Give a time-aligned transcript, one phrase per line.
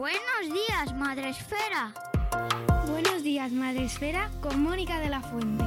[0.00, 1.92] Buenos días, Madre Esfera.
[2.86, 5.62] Buenos días, Madre Esfera, con Mónica de la Fuente.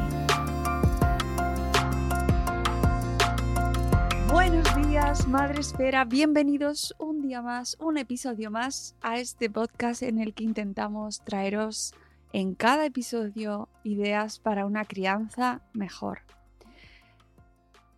[4.32, 6.04] Buenos días, Madre Esfera.
[6.06, 11.94] Bienvenidos un día más, un episodio más a este podcast en el que intentamos traeros
[12.32, 16.22] en cada episodio ideas para una crianza mejor.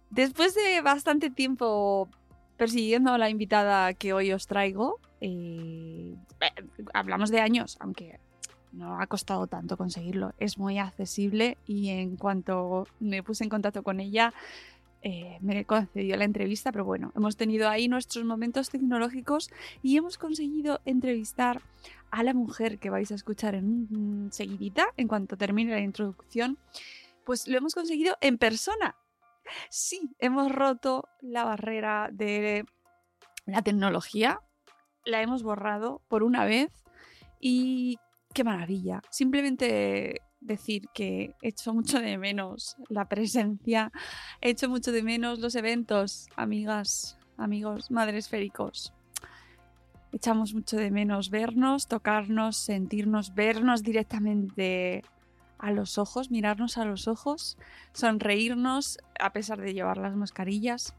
[0.09, 2.09] Después de bastante tiempo
[2.57, 6.15] persiguiendo a la invitada que hoy os traigo, eh,
[6.93, 8.19] hablamos de años, aunque
[8.71, 10.33] no ha costado tanto conseguirlo.
[10.39, 14.33] Es muy accesible y en cuanto me puse en contacto con ella,
[15.01, 19.51] eh, me concedió la entrevista, pero bueno, hemos tenido ahí nuestros momentos tecnológicos
[19.83, 21.61] y hemos conseguido entrevistar
[22.09, 26.57] a la mujer que vais a escuchar en seguidita, en cuanto termine la introducción,
[27.23, 28.95] pues lo hemos conseguido en persona.
[29.69, 32.65] Sí, hemos roto la barrera de
[33.45, 34.39] la tecnología,
[35.05, 36.71] la hemos borrado por una vez
[37.39, 37.97] y
[38.33, 39.01] qué maravilla.
[39.09, 43.91] Simplemente decir que he hecho mucho de menos la presencia,
[44.41, 48.93] he hecho mucho de menos los eventos, amigas, amigos, madres féricos.
[50.11, 55.03] Echamos mucho de menos vernos, tocarnos, sentirnos, vernos directamente
[55.57, 57.57] a los ojos, mirarnos a los ojos,
[57.93, 60.95] sonreírnos a pesar de llevar las mascarillas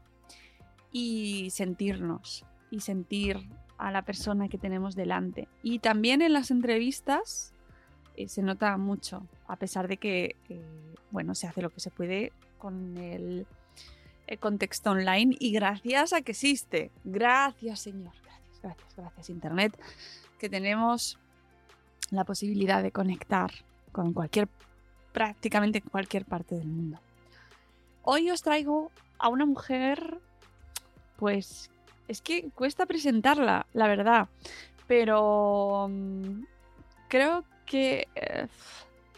[0.91, 3.47] y sentirnos y sentir
[3.77, 5.47] a la persona que tenemos delante.
[5.63, 7.53] Y también en las entrevistas
[8.15, 10.61] eh, se nota mucho, a pesar de que, eh,
[11.11, 13.45] bueno, se hace lo que se puede con el,
[14.25, 16.91] el, contexto online y gracias a que existe.
[17.03, 18.13] Gracias, Señor.
[18.23, 19.79] Gracias, gracias, gracias, Internet,
[20.39, 21.19] que tenemos
[22.09, 23.51] la posibilidad de conectar
[23.91, 24.47] con cualquier,
[25.11, 26.99] prácticamente cualquier parte del mundo.
[28.01, 30.19] Hoy os traigo a una mujer,
[31.17, 31.69] pues
[32.07, 34.29] es que cuesta presentarla, la verdad,
[34.87, 36.45] pero um,
[37.09, 38.47] creo que eh,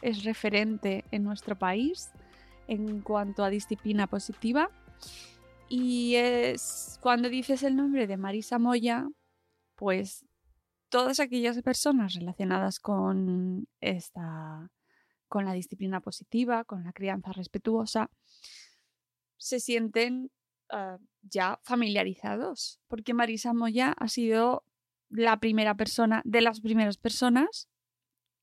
[0.01, 2.09] es referente en nuestro país
[2.67, 4.69] en cuanto a disciplina positiva.
[5.67, 9.07] Y es cuando dices el nombre de Marisa Moya,
[9.75, 10.25] pues
[10.89, 14.72] todas aquellas personas relacionadas con esta
[15.28, 18.09] con la disciplina positiva, con la crianza respetuosa,
[19.38, 20.31] se sienten
[20.72, 24.63] uh, ya familiarizados, porque Marisa Moya ha sido
[25.09, 27.68] la primera persona, de las primeras personas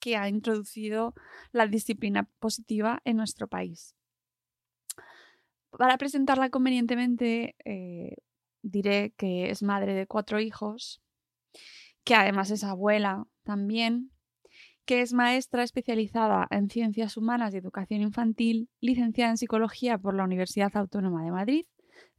[0.00, 1.14] que ha introducido
[1.52, 3.94] la disciplina positiva en nuestro país.
[5.70, 8.16] Para presentarla convenientemente, eh,
[8.62, 11.02] diré que es madre de cuatro hijos,
[12.04, 14.10] que además es abuela también,
[14.84, 20.24] que es maestra especializada en ciencias humanas y educación infantil, licenciada en psicología por la
[20.24, 21.66] Universidad Autónoma de Madrid,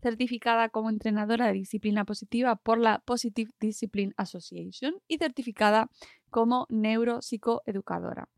[0.02, 5.90] certificada como entrenadora de disciplina positiva por la Positive Discipline Association y certificada
[6.30, 8.30] como neuropsicoeducadora.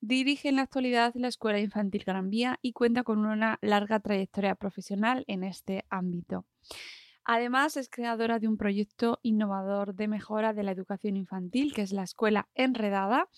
[0.00, 4.54] Dirige en la actualidad la Escuela Infantil Gran Vía y cuenta con una larga trayectoria
[4.54, 6.44] profesional en este ámbito.
[7.24, 11.92] Además, es creadora de un proyecto innovador de mejora de la educación infantil, que es
[11.92, 13.28] la Escuela Enredada,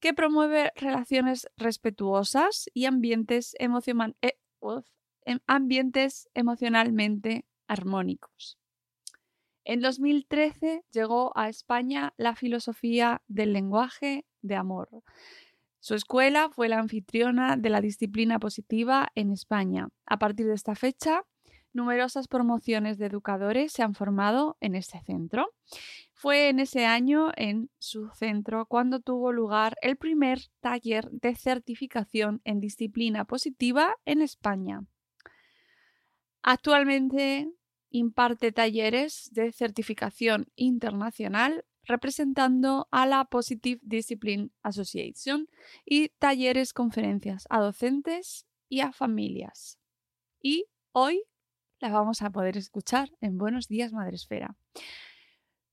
[0.00, 4.82] que promueve relaciones respetuosas y ambientes, eh, em,
[5.46, 8.58] ambientes emocionalmente armónicos.
[9.64, 14.88] En 2013 llegó a España la filosofía del lenguaje de amor.
[15.78, 19.88] Su escuela fue la anfitriona de la disciplina positiva en España.
[20.06, 21.24] A partir de esta fecha,
[21.72, 25.54] numerosas promociones de educadores se han formado en este centro.
[26.12, 32.40] Fue en ese año en su centro cuando tuvo lugar el primer taller de certificación
[32.44, 34.82] en disciplina positiva en España.
[36.42, 37.52] Actualmente
[37.90, 45.48] imparte talleres de certificación internacional representando a la Positive Discipline Association
[45.84, 49.78] y talleres conferencias a docentes y a familias.
[50.40, 51.24] Y hoy
[51.80, 54.56] la vamos a poder escuchar en Buenos Días Madresfera.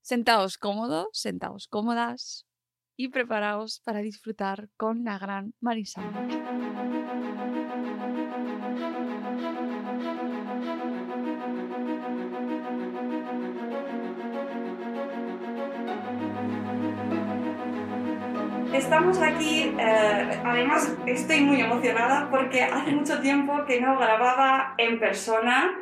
[0.00, 2.46] Sentaos cómodos, sentaos cómodas
[2.96, 6.02] y preparaos para disfrutar con la gran Marisa.
[18.78, 25.00] Estamos aquí, eh, además estoy muy emocionada porque hace mucho tiempo que no grababa en
[25.00, 25.76] persona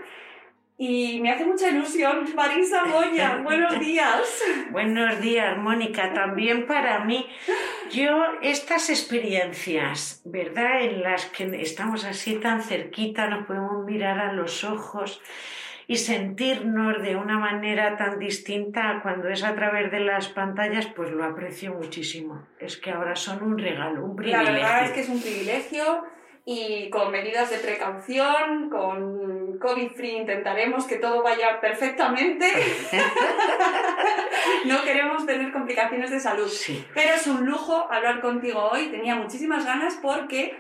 [0.79, 2.27] y me hace mucha ilusión.
[2.35, 4.43] Marisa Moya, buenos días.
[4.71, 7.27] buenos días, Mónica, también para mí.
[7.93, 10.81] Yo, estas experiencias, ¿verdad?
[10.81, 15.21] En las que estamos así tan cerquita, nos podemos mirar a los ojos
[15.89, 21.13] y sentirnos de una manera tan distinta cuando es a través de las pantallas, pues
[21.13, 22.47] lo aprecio muchísimo.
[22.59, 24.45] Es que ahora son un regalo, un privilegio.
[24.45, 26.05] La verdad es que es un privilegio
[26.45, 32.47] y con medidas de precaución, con COVID-free intentaremos que todo vaya perfectamente.
[34.67, 36.51] no queremos tener complicaciones de salud.
[36.95, 38.91] Pero es un lujo hablar contigo hoy.
[38.91, 40.57] Tenía muchísimas ganas porque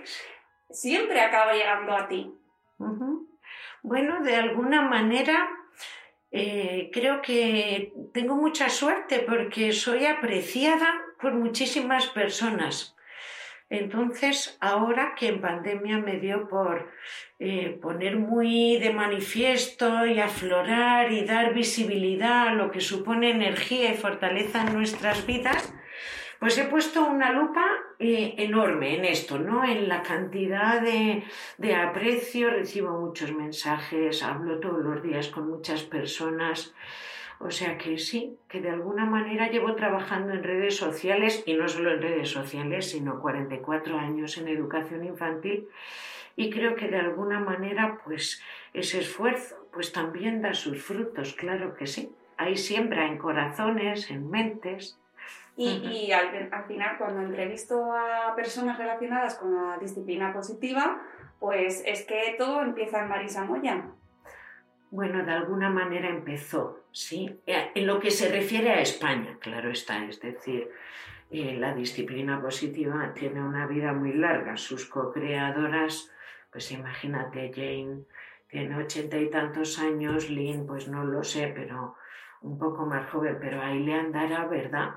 [0.70, 2.32] siempre acaba llegando a ti.
[3.86, 5.48] Bueno, de alguna manera
[6.32, 12.96] eh, creo que tengo mucha suerte porque soy apreciada por muchísimas personas.
[13.70, 16.90] Entonces, ahora que en pandemia me dio por
[17.38, 23.92] eh, poner muy de manifiesto y aflorar y dar visibilidad a lo que supone energía
[23.92, 25.72] y fortaleza en nuestras vidas,
[26.40, 27.64] pues he puesto una lupa
[27.98, 29.64] eh, enorme en esto, ¿no?
[29.64, 31.24] En la cantidad de,
[31.58, 36.74] de aprecio, recibo muchos mensajes, hablo todos los días con muchas personas.
[37.38, 41.68] O sea que sí, que de alguna manera llevo trabajando en redes sociales y no
[41.68, 45.68] solo en redes sociales, sino 44 años en educación infantil
[46.36, 48.42] y creo que de alguna manera pues
[48.74, 52.10] ese esfuerzo pues también da sus frutos, claro que sí.
[52.38, 54.98] Ahí siembra en corazones, en mentes.
[55.58, 61.00] Y, al, final, cuando entrevisto a personas relacionadas con la disciplina positiva,
[61.40, 63.86] pues es que todo empieza en Marisa Moya.
[64.90, 67.40] Bueno, de alguna manera empezó, sí.
[67.46, 70.70] Eh, en lo que se refiere a España, claro está, es decir,
[71.30, 74.56] eh, la disciplina positiva tiene una vida muy larga.
[74.56, 76.12] Sus co-creadoras,
[76.52, 78.04] pues imagínate, Jane
[78.48, 81.96] tiene ochenta y tantos años, Lynn, pues no lo sé, pero
[82.42, 84.90] un poco más joven, pero ahí le andará, ¿verdad?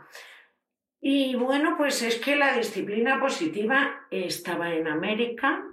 [1.02, 5.64] Y bueno, pues es que la disciplina positiva estaba en América,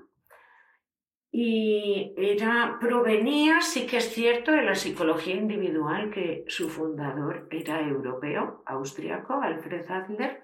[1.39, 7.79] y era, provenía, sí que es cierto, de la psicología individual, que su fundador era
[7.81, 10.43] europeo, austriaco, Alfred Adler.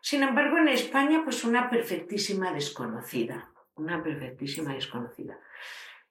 [0.00, 5.36] Sin embargo, en España, pues una perfectísima desconocida, una perfectísima desconocida.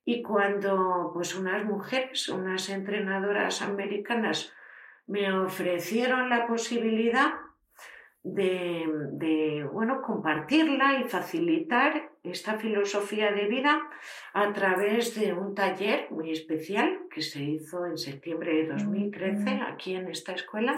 [0.03, 4.51] Y cuando pues unas mujeres, unas entrenadoras americanas
[5.07, 7.35] me ofrecieron la posibilidad
[8.23, 13.81] de, bueno, compartirla y facilitar esta filosofía de vida
[14.33, 19.95] a través de un taller muy especial que se hizo en septiembre de 2013 aquí
[19.95, 20.73] en esta escuela,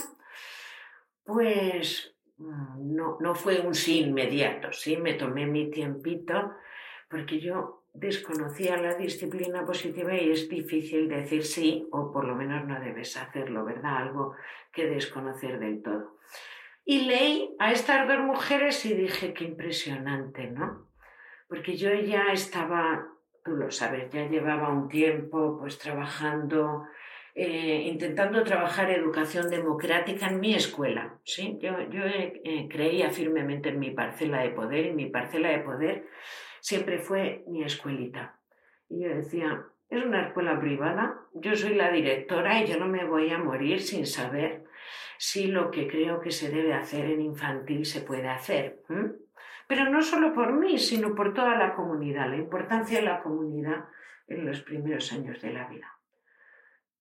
[1.23, 6.53] pues mm, no, no fue un sí inmediato, sí, me tomé mi tiempito
[7.09, 12.65] porque yo desconocía la disciplina positiva y es difícil decir sí o por lo menos
[12.65, 13.97] no debes hacerlo, ¿verdad?
[13.97, 14.33] Algo
[14.71, 16.17] que desconocer del todo.
[16.87, 20.87] Y leí a estas dos mujeres y dije, qué impresionante, ¿no?
[21.47, 23.07] Porque yo ya estaba,
[23.43, 26.83] tú lo sabes, ya llevaba un tiempo pues trabajando,
[27.33, 31.57] eh, intentando trabajar educación democrática en mi escuela, ¿sí?
[31.59, 36.07] Yo, yo eh, creía firmemente en mi parcela de poder y mi parcela de poder
[36.61, 38.39] siempre fue mi escuelita.
[38.89, 43.05] Y yo decía, es una escuela privada, yo soy la directora y yo no me
[43.05, 44.64] voy a morir sin saber
[45.17, 48.81] si lo que creo que se debe hacer en infantil se puede hacer.
[49.67, 53.85] Pero no solo por mí, sino por toda la comunidad, la importancia de la comunidad
[54.27, 55.91] en los primeros años de la vida.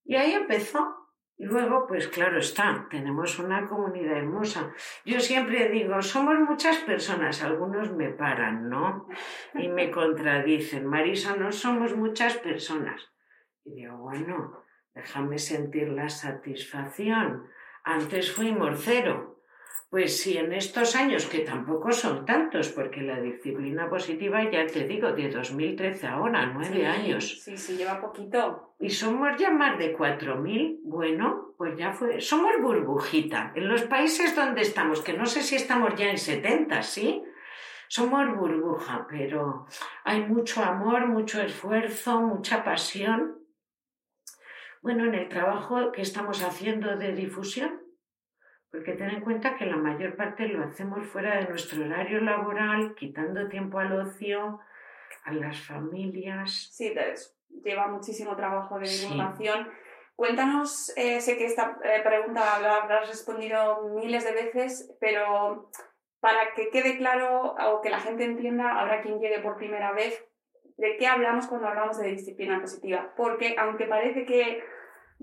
[0.04, 1.00] Y ahí empezó.
[1.36, 4.72] Luego, pues claro está, tenemos una comunidad hermosa.
[5.04, 9.08] Yo siempre digo, somos muchas personas, algunos me paran, ¿no?
[9.54, 13.10] Y me contradicen, Marisa, no somos muchas personas.
[13.64, 14.62] Y digo, bueno,
[14.94, 17.48] déjame sentir la satisfacción
[17.84, 19.30] antes fuimos cero.
[19.90, 24.88] Pues si en estos años, que tampoco son tantos, porque la disciplina positiva, ya te
[24.88, 27.40] digo, de 2013 ahora, nueve años.
[27.44, 28.74] Sí, sí, lleva poquito.
[28.80, 32.20] Y somos ya más de 4.000, bueno, pues ya fue.
[32.20, 33.52] Somos burbujita.
[33.54, 37.22] En los países donde estamos, que no sé si estamos ya en 70, ¿sí?
[37.86, 39.66] Somos burbuja, pero
[40.02, 43.43] hay mucho amor, mucho esfuerzo, mucha pasión
[44.84, 47.80] bueno, en el trabajo que estamos haciendo de difusión,
[48.70, 52.94] porque ten en cuenta que la mayor parte lo hacemos fuera de nuestro horario laboral,
[52.94, 54.60] quitando tiempo al ocio,
[55.24, 56.68] a las familias.
[56.70, 56.92] Sí,
[57.64, 59.70] lleva muchísimo trabajo de divulgación.
[60.16, 65.70] Cuéntanos, eh, sé que esta eh, pregunta la habrás respondido miles de veces, pero
[66.20, 70.22] para que quede claro o que la gente entienda, habrá quien llegue por primera vez,
[70.76, 73.14] de qué hablamos cuando hablamos de disciplina positiva.
[73.16, 74.62] Porque aunque parece que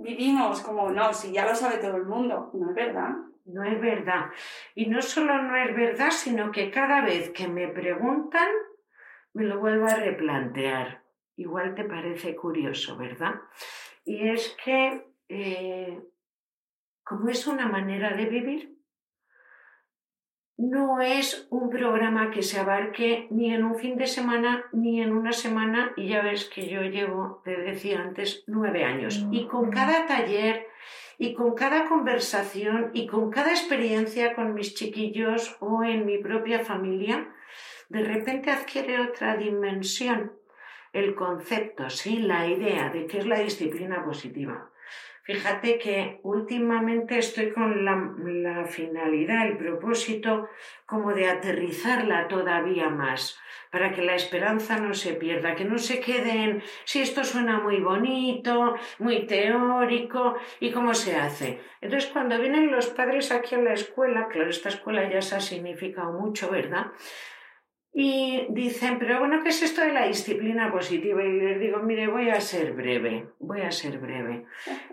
[0.01, 3.10] vivimos como, no, si ya lo sabe todo el mundo, no es verdad.
[3.46, 4.29] No es verdad.
[4.75, 8.48] Y no solo no es verdad, sino que cada vez que me preguntan,
[9.34, 11.03] me lo vuelvo a replantear.
[11.36, 13.36] Igual te parece curioso, ¿verdad?
[14.05, 16.01] Y es que, eh,
[17.03, 18.77] como es una manera de vivir,
[20.62, 25.12] no es un programa que se abarque ni en un fin de semana ni en
[25.12, 29.25] una semana y ya ves que yo llevo, te decía antes, nueve años.
[29.32, 30.68] Y con cada taller
[31.18, 36.60] y con cada conversación y con cada experiencia con mis chiquillos o en mi propia
[36.60, 37.27] familia,
[37.89, 40.34] de repente adquiere otra dimensión
[40.94, 44.71] el concepto, sí, la idea de qué es la disciplina positiva.
[45.24, 50.50] Fíjate que últimamente estoy con la, finalidad, el propósito
[50.88, 53.40] como de aterrizarla todavía más,
[53.72, 57.60] para que la esperanza no se pierda, que no se quede en si esto suena
[57.60, 61.62] muy bonito, muy teórico, y cómo se hace.
[61.82, 65.40] Entonces, cuando vienen los padres aquí a la escuela, claro, esta escuela ya se ha
[65.40, 66.88] significado mucho, ¿verdad?
[67.94, 71.22] Y dicen, pero bueno, ¿qué es esto de la disciplina positiva?
[71.24, 74.46] Y les digo, mire, voy a ser breve, voy a ser breve.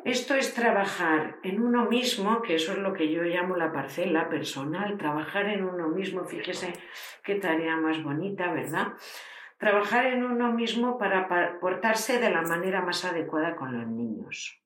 [0.04, 4.28] Esto es trabajar en uno mismo, que eso es lo que yo llamo la parcela
[4.28, 6.72] personal, trabajar en uno mismo, fíjese
[7.22, 8.94] qué tarea más bonita, ¿verdad?
[9.58, 11.28] Trabajar en uno mismo para
[11.60, 14.60] portarse de la manera más adecuada con los niños.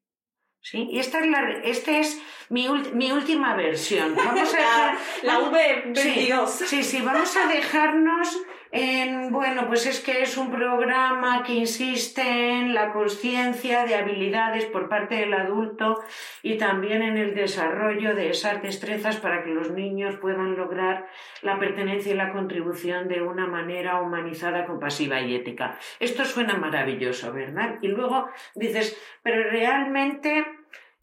[0.63, 0.89] ¿Sí?
[0.93, 4.15] Y esta es, la, este es mi, mi, última versión.
[4.17, 6.47] Vamos a dejar, la, la V22.
[6.47, 8.39] Sí, sí, vamos a dejarnos
[8.73, 14.65] en, bueno, pues es que es un programa que insiste en la conciencia de habilidades
[14.65, 16.03] por parte del adulto
[16.43, 21.07] y también en el desarrollo de esas destrezas para que los niños puedan lograr
[21.43, 25.79] la pertenencia y la contribución de una manera humanizada, compasiva y ética.
[26.01, 27.77] Esto suena maravilloso, ¿verdad?
[27.83, 30.47] Y luego dices, pero realmente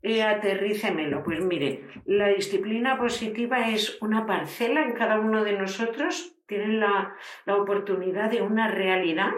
[0.01, 1.23] y aterrícemelo.
[1.23, 7.15] Pues mire, la disciplina positiva es una parcela en cada uno de nosotros, tienen la,
[7.45, 9.31] la oportunidad de una realidad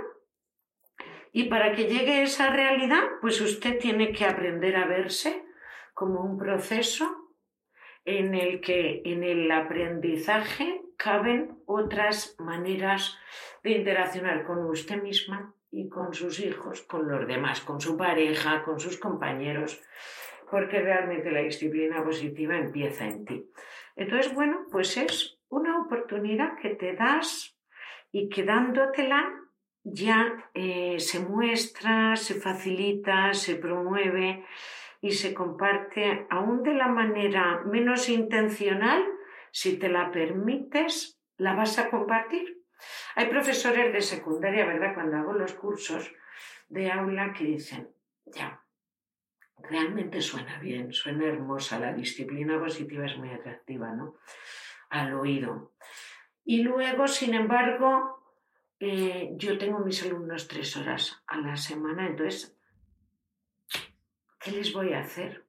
[1.32, 5.46] y para que llegue esa realidad, pues usted tiene que aprender a verse
[5.94, 7.30] como un proceso
[8.03, 13.18] en el que en el aprendizaje caben otras maneras
[13.63, 18.63] de interaccionar con usted misma y con sus hijos, con los demás, con su pareja,
[18.63, 19.80] con sus compañeros
[20.51, 23.50] porque realmente la disciplina positiva empieza en ti.
[23.96, 27.58] Entonces, bueno, pues es una oportunidad que te das
[28.12, 29.29] y que dándotela
[29.84, 34.46] ya eh, se muestra, se facilita, se promueve
[35.01, 39.03] y se comparte aún de la manera menos intencional,
[39.51, 42.63] si te la permites, la vas a compartir.
[43.15, 44.93] Hay profesores de secundaria, ¿verdad?
[44.93, 46.13] Cuando hago los cursos
[46.70, 47.89] de aula que dicen,
[48.25, 48.63] ya,
[49.58, 54.15] realmente suena bien, suena hermosa, la disciplina positiva es muy atractiva, ¿no?
[54.92, 55.72] Al oído.
[56.44, 58.36] Y luego, sin embargo,
[58.80, 62.58] eh, yo tengo mis alumnos tres horas a la semana, entonces,
[64.40, 65.46] ¿qué les voy a hacer?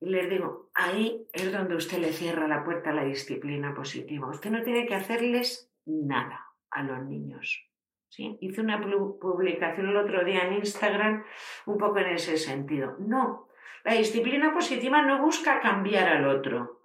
[0.00, 4.28] Y les digo, ahí es donde usted le cierra la puerta a la disciplina positiva.
[4.28, 6.40] Usted no tiene que hacerles nada
[6.70, 7.68] a los niños.
[8.16, 11.24] Hice una publicación el otro día en Instagram
[11.66, 12.96] un poco en ese sentido.
[12.98, 13.48] No,
[13.84, 16.80] la disciplina positiva no busca cambiar al otro.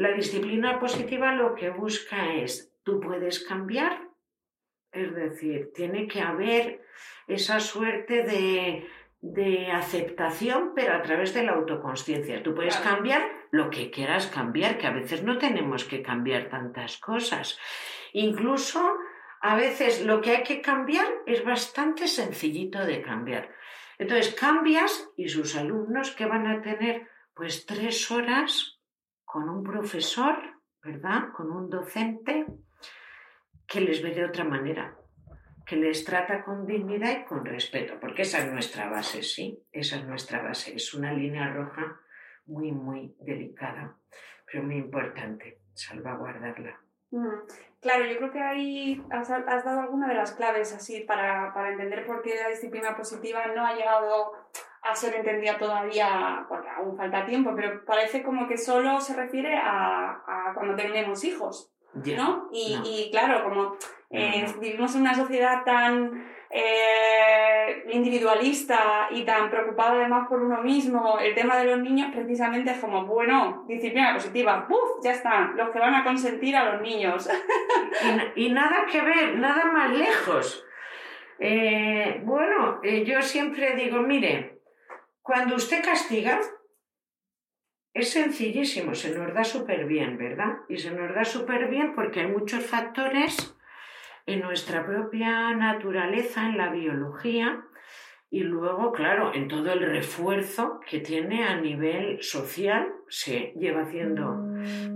[0.00, 4.08] La disciplina positiva lo que busca es, tú puedes cambiar,
[4.90, 6.80] es decir, tiene que haber
[7.28, 8.88] esa suerte de,
[9.20, 12.42] de aceptación, pero a través de la autoconsciencia.
[12.42, 16.96] Tú puedes cambiar lo que quieras cambiar, que a veces no tenemos que cambiar tantas
[16.96, 17.58] cosas.
[18.14, 18.96] Incluso
[19.42, 23.54] a veces lo que hay que cambiar es bastante sencillito de cambiar.
[23.98, 28.79] Entonces cambias y sus alumnos que van a tener pues tres horas
[29.30, 30.36] con un profesor,
[30.82, 31.30] ¿verdad?
[31.32, 32.46] Con un docente
[33.66, 34.96] que les ve de otra manera,
[35.64, 39.62] que les trata con dignidad y con respeto, porque esa es nuestra base, ¿sí?
[39.70, 42.00] Esa es nuestra base, es una línea roja
[42.46, 43.96] muy, muy delicada,
[44.44, 46.80] pero muy importante, salvaguardarla.
[47.12, 47.28] Mm.
[47.80, 52.20] Claro, yo creo que ahí has, dado alguna de las claves así para, entender por
[52.22, 54.32] qué la disciplina positiva no ha llegado
[54.82, 59.56] a ser entendida todavía, porque aún falta tiempo, pero parece como que solo se refiere
[59.56, 62.48] a, cuando tenemos hijos, ¿no?
[62.52, 63.76] Y, claro, como
[64.10, 71.18] eh, vivimos en una sociedad tan eh, individualista y tan preocupado además por uno mismo,
[71.18, 75.04] el tema de los niños precisamente es como, bueno, disciplina positiva, ¡puf!
[75.04, 77.28] Ya están, los que van a consentir a los niños.
[78.34, 80.64] y, nada que ver, nada más lejos.
[81.38, 84.59] Eh, bueno, yo siempre digo, mire,
[85.30, 86.40] cuando usted castiga,
[87.94, 90.56] es sencillísimo, se nos da súper bien, ¿verdad?
[90.68, 93.56] Y se nos da súper bien porque hay muchos factores
[94.26, 97.64] en nuestra propia naturaleza, en la biología,
[98.28, 104.36] Y luego, claro, en todo el refuerzo que tiene a nivel social, se lleva haciendo,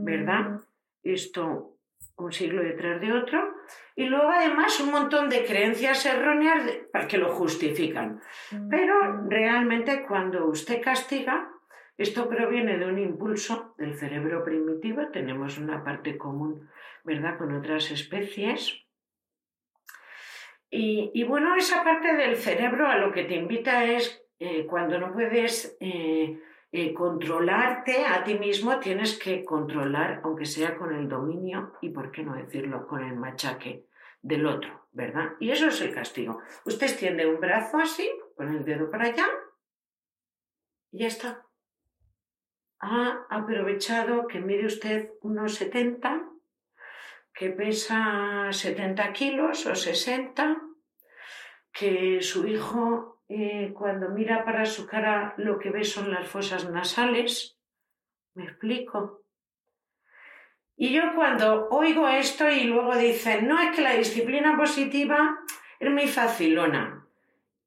[0.03, 0.63] ¿verdad?
[1.05, 1.77] Esto
[2.17, 3.54] un siglo detrás de otro.
[3.97, 6.63] Y luego además un montón de creencias erróneas
[7.09, 8.21] que lo justifican.
[8.71, 11.51] Pero realmente cuando usted castiga,
[11.97, 16.69] esto proviene de un impulso del cerebro primitivo, tenemos una parte común,
[17.05, 18.81] ¿verdad?, con otras especies.
[20.77, 25.13] Y, bueno, esa parte del cerebro a lo que te invita es eh, cuando no
[25.13, 26.41] puedes eh,
[26.77, 32.11] eh, controlarte a ti mismo, tienes que controlar, aunque sea con el dominio y, por
[32.11, 33.87] qué no decirlo, con el machaque
[34.21, 35.35] del otro, ¿verdad?
[35.39, 36.41] Y eso es el castigo.
[36.65, 39.29] Usted extiende un brazo así, con el dedo para allá,
[40.91, 41.47] y ya está.
[42.81, 46.29] Ha aprovechado que mide usted unos 70
[47.33, 50.61] que pesa 70 kilos o 60,
[51.73, 56.71] que su hijo eh, cuando mira para su cara lo que ve son las fosas
[56.71, 57.59] nasales.
[58.35, 59.23] ¿Me explico?
[60.77, 65.41] Y yo cuando oigo esto y luego dicen, no es que la disciplina positiva
[65.81, 67.05] es muy facilona.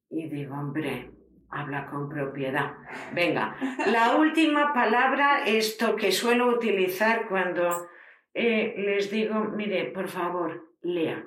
[0.10, 1.12] Y digo, hombre,
[1.50, 2.74] habla con propiedad.
[3.14, 3.58] Venga,
[3.88, 7.90] la última palabra, esto que suelo utilizar cuando
[8.34, 11.26] eh, les digo, mire, por favor, lea.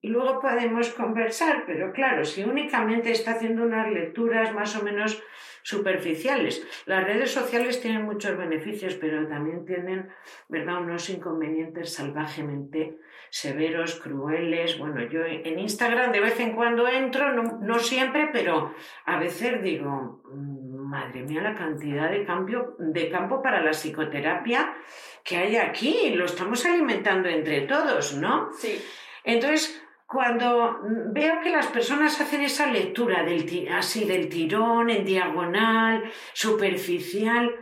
[0.00, 5.22] Y luego podemos conversar, pero claro, si únicamente está haciendo unas lecturas más o menos
[5.62, 6.66] superficiales.
[6.86, 10.08] Las redes sociales tienen muchos beneficios, pero también tienen,
[10.48, 12.98] ¿verdad?, unos inconvenientes salvajemente
[13.30, 14.78] severos, crueles.
[14.78, 18.74] Bueno, yo en Instagram de vez en cuando entro, no, no siempre, pero
[19.04, 24.74] a veces digo, madre mía, la cantidad de, cambio, de campo para la psicoterapia
[25.22, 28.50] que hay aquí, lo estamos alimentando entre todos, ¿no?
[28.54, 28.82] Sí.
[29.24, 30.80] Entonces, cuando
[31.12, 37.54] veo que las personas hacen esa lectura del, así del tirón, en diagonal, superficial,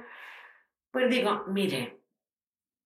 [0.92, 1.98] pues digo, mire,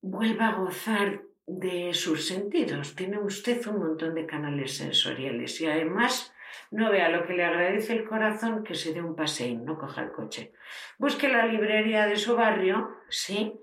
[0.00, 2.96] vuelva a gozar de sus sentidos.
[2.96, 6.34] Tiene usted un montón de canales sensoriales y además
[6.70, 10.04] no vea lo que le agradece el corazón que se dé un paseo, no coja
[10.04, 10.52] el coche.
[10.98, 13.60] Busque la librería de su barrio, sí.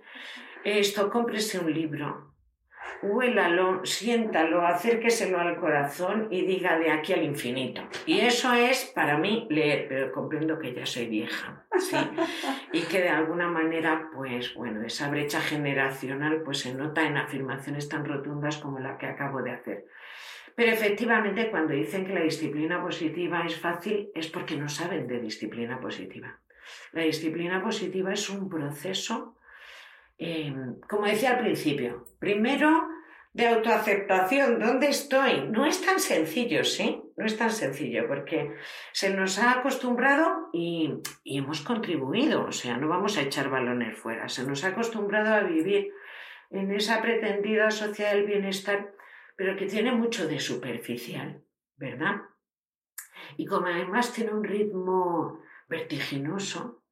[0.63, 2.26] Esto, cómprese un libro.
[3.01, 7.81] Huélalo, siéntalo, acérqueselo al corazón y diga de aquí al infinito.
[8.05, 11.97] Y eso es para mí leer, pero comprendo que ya soy vieja, ¿sí?
[12.73, 17.88] Y que de alguna manera, pues bueno, esa brecha generacional pues se nota en afirmaciones
[17.88, 19.86] tan rotundas como la que acabo de hacer.
[20.55, 25.19] Pero efectivamente, cuando dicen que la disciplina positiva es fácil, es porque no saben de
[25.19, 26.39] disciplina positiva.
[26.93, 29.37] La disciplina positiva es un proceso,
[30.17, 30.53] eh,
[30.89, 32.88] como decía al principio, primero
[33.34, 35.47] de autoaceptación, ¿dónde estoy?
[35.49, 37.03] No es tan sencillo, ¿sí?
[37.15, 38.56] No es tan sencillo porque
[38.93, 43.97] se nos ha acostumbrado y, y hemos contribuido, o sea, no vamos a echar balones
[43.97, 45.91] fuera, se nos ha acostumbrado a vivir
[46.49, 48.93] en esa pretendida sociedad del bienestar
[49.38, 51.43] pero que tiene mucho de superficial,
[51.77, 52.23] ¿verdad?
[53.38, 56.84] Y como además tiene un ritmo vertiginoso,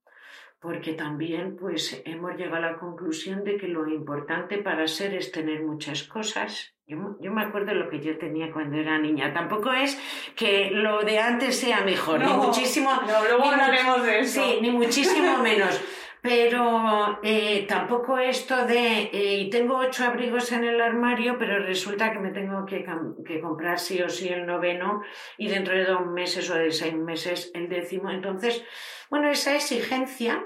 [0.66, 5.32] porque también pues hemos llegado a la conclusión de que lo importante para ser es
[5.32, 6.74] tener muchas cosas.
[6.88, 9.32] Yo, yo me acuerdo de lo que yo tenía cuando era niña.
[9.32, 10.02] Tampoco es
[10.36, 12.90] que lo de antes sea mejor, ni muchísimo.
[12.90, 14.44] No, luego hablaremos de eso.
[14.44, 15.80] Sí, ni muchísimo menos.
[16.24, 22.18] Pero eh, tampoco esto de, eh, tengo ocho abrigos en el armario, pero resulta que
[22.18, 22.84] me tengo que,
[23.24, 25.04] que, comprar sí o sí el noveno
[25.38, 28.10] y dentro de dos meses o de seis meses el décimo.
[28.10, 28.66] Entonces,
[29.12, 30.44] bueno, esa exigencia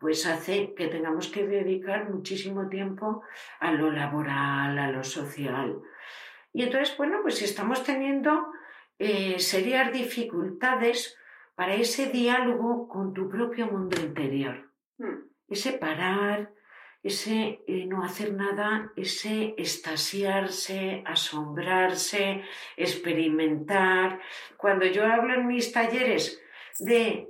[0.00, 3.22] pues hace que tengamos que dedicar muchísimo tiempo
[3.60, 5.80] a lo laboral, a lo social.
[6.52, 8.50] Y entonces, bueno, pues estamos teniendo
[8.98, 11.16] eh, serias dificultades,
[11.60, 14.70] para ese diálogo con tu propio mundo interior.
[14.96, 15.28] Hmm.
[15.46, 16.54] Ese parar,
[17.02, 22.44] ese eh, no hacer nada, ese estasiarse, asombrarse,
[22.78, 24.20] experimentar.
[24.56, 26.42] Cuando yo hablo en mis talleres
[26.78, 27.29] de,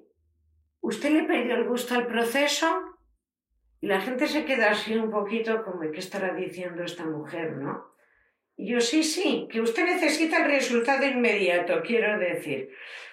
[0.80, 2.66] ¿usted le perdió el gusto al proceso?
[3.80, 7.94] Y la gente se queda así un poquito como, ¿qué estará diciendo esta mujer, no?
[8.56, 12.70] Y yo, sí, sí, que usted necesita el resultado inmediato, quiero decir.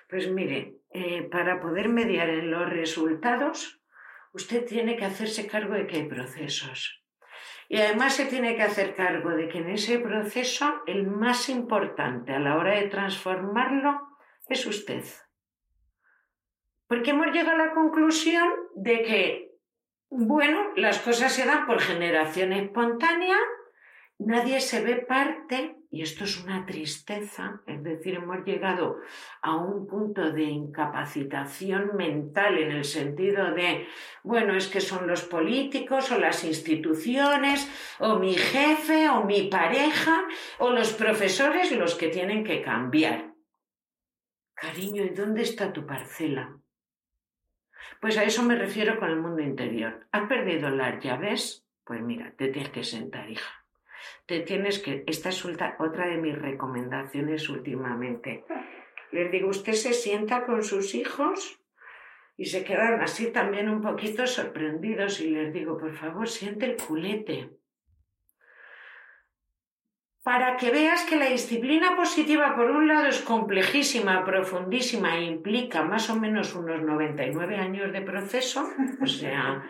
[0.10, 3.82] Pues mire, eh, para poder mediar en los resultados,
[4.34, 7.02] usted tiene que hacerse cargo de que hay procesos.
[7.70, 12.34] Y además se tiene que hacer cargo de que en ese proceso el más importante
[12.34, 14.02] a la hora de transformarlo
[14.50, 15.04] es usted.
[16.88, 19.52] Porque hemos llegado a la conclusión de que,
[20.10, 23.38] bueno, las cosas se dan por generación espontánea,
[24.20, 28.98] nadie se ve parte y esto es una tristeza, es decir, hemos llegado
[29.42, 33.88] a un punto de incapacitación mental en el sentido de,
[34.24, 40.26] bueno, es que son los políticos o las instituciones o mi jefe o mi pareja
[40.60, 43.34] o los profesores los que tienen que cambiar.
[44.56, 46.58] Cariño, ¿y dónde está tu parcela?
[48.00, 50.08] Pues a eso me refiero con el mundo interior.
[50.12, 51.66] ¿Has perdido las llaves?
[51.84, 53.68] Pues mira, te tienes que sentar, hija
[54.26, 58.44] te tienes que, esta es otra de mis recomendaciones últimamente.
[59.12, 61.62] Les digo, usted se sienta con sus hijos
[62.36, 66.76] y se quedan así también un poquito sorprendidos y les digo, por favor, siente el
[66.76, 67.52] culete.
[70.28, 75.84] Para que veas que la disciplina positiva, por un lado, es complejísima, profundísima e implica
[75.84, 78.68] más o menos unos 99 años de proceso,
[79.02, 79.64] o sea,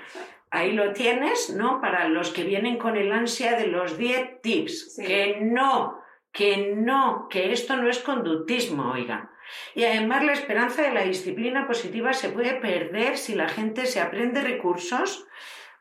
[0.50, 1.80] Ahí lo tienes, ¿no?
[1.80, 4.98] Para los que vienen con el ansia de los 10 tips.
[5.06, 9.30] Que no, que no, que esto no es conductismo, oiga.
[9.76, 14.02] Y además la esperanza de la disciplina positiva se puede perder si la gente se
[14.02, 15.28] aprende recursos,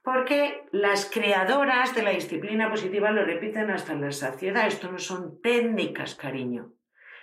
[0.07, 4.69] porque las creadoras de la disciplina positiva lo repiten hasta la saciedad.
[4.69, 6.71] Esto no son técnicas, cariño.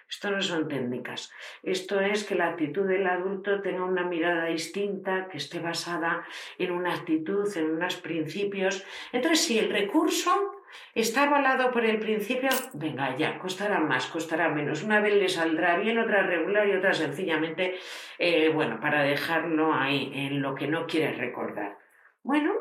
[0.10, 1.32] Esto no son técnicas.
[1.64, 6.26] Esto es que la actitud del adulto tenga una mirada distinta, que esté basada
[6.58, 8.86] en una actitud, en unos principios.
[9.14, 10.52] Entonces, si el recurso
[10.94, 14.84] está avalado por el principio, venga ya, costará más, costará menos.
[14.84, 17.76] Una vez le saldrá bien, otra regular y otra sencillamente,
[18.20, 21.78] eh, bueno, para dejarlo ahí en lo que no quiere recordar.
[22.24, 22.54] Bueno,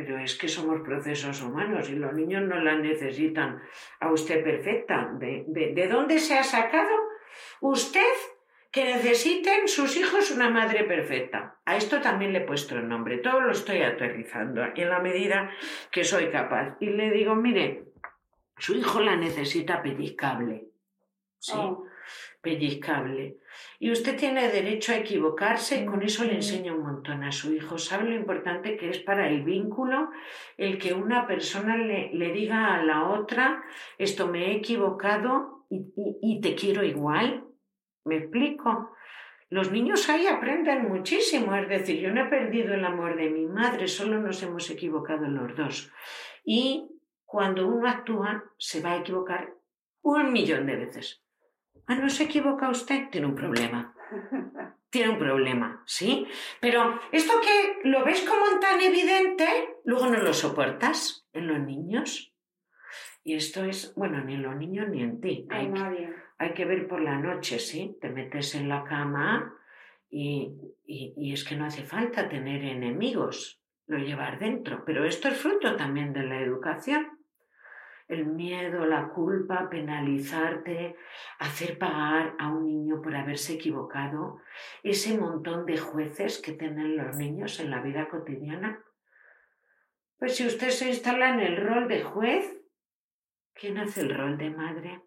[0.00, 3.60] pero es que somos procesos humanos y los niños no la necesitan
[4.00, 5.10] a usted perfecta.
[5.18, 6.88] ¿De, de, dónde se ha sacado
[7.60, 8.00] usted
[8.70, 11.58] que necesiten sus hijos una madre perfecta?
[11.66, 13.18] A esto también le he puesto el nombre.
[13.18, 15.50] Todo lo estoy aterrizando en la medida
[15.90, 16.78] que soy capaz.
[16.80, 17.84] Y le digo, mire,
[18.56, 20.64] su hijo la necesita pellizcable.
[21.38, 21.52] ¿Sí?
[21.54, 21.89] Oh.
[22.42, 23.36] Pellizcable.
[23.78, 27.52] Y usted tiene derecho a equivocarse y con eso le enseña un montón a su
[27.52, 27.76] hijo.
[27.76, 30.10] ¿Sabe lo importante que es para el vínculo
[30.56, 33.62] el que una persona le, diga a la otra,
[33.98, 37.44] esto me he equivocado y, te quiero igual?
[38.04, 38.92] ¿Me explico?
[39.50, 43.46] Los niños ahí aprenden muchísimo, es decir, yo no he perdido el amor de mi
[43.46, 45.92] madre, solo nos hemos equivocado los dos.
[46.44, 46.88] Y
[47.24, 49.52] cuando uno actúa, se va a equivocar
[50.02, 51.22] un millón de veces.
[51.86, 53.94] Ah, no se equivoca usted, tiene un problema.
[54.90, 56.26] Tiene un problema, ¿sí?
[56.60, 59.46] Pero esto que lo ves como tan evidente,
[59.84, 62.34] luego no lo soportas en los niños.
[63.22, 65.46] Y esto es, bueno, ni en los niños ni en ti.
[65.48, 67.96] Hay, que, hay que ver por la noche, ¿sí?
[68.00, 69.54] Te metes en la cama
[70.08, 74.84] y, y es que no hace falta tener enemigos, lo llevar dentro.
[74.84, 77.19] Pero esto es fruto también de la educación
[78.10, 80.96] el miedo, la culpa, penalizarte,
[81.38, 84.40] hacer pagar a un niño por haberse equivocado,
[84.82, 88.84] ese montón de jueces que tienen los niños en la vida cotidiana.
[90.18, 92.60] Pues si usted se instala en el rol de juez,
[93.54, 95.02] ¿quién hace el rol de madre?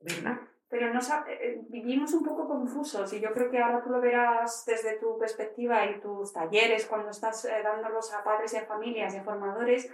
[0.00, 0.40] ¿Verdad?
[0.68, 4.64] Pero eh, eh, vivimos un poco confusos y yo creo que ahora tú lo verás
[4.66, 9.14] desde tu perspectiva y tus talleres cuando estás eh, dándolos a padres y a familias
[9.14, 9.90] y a formadores,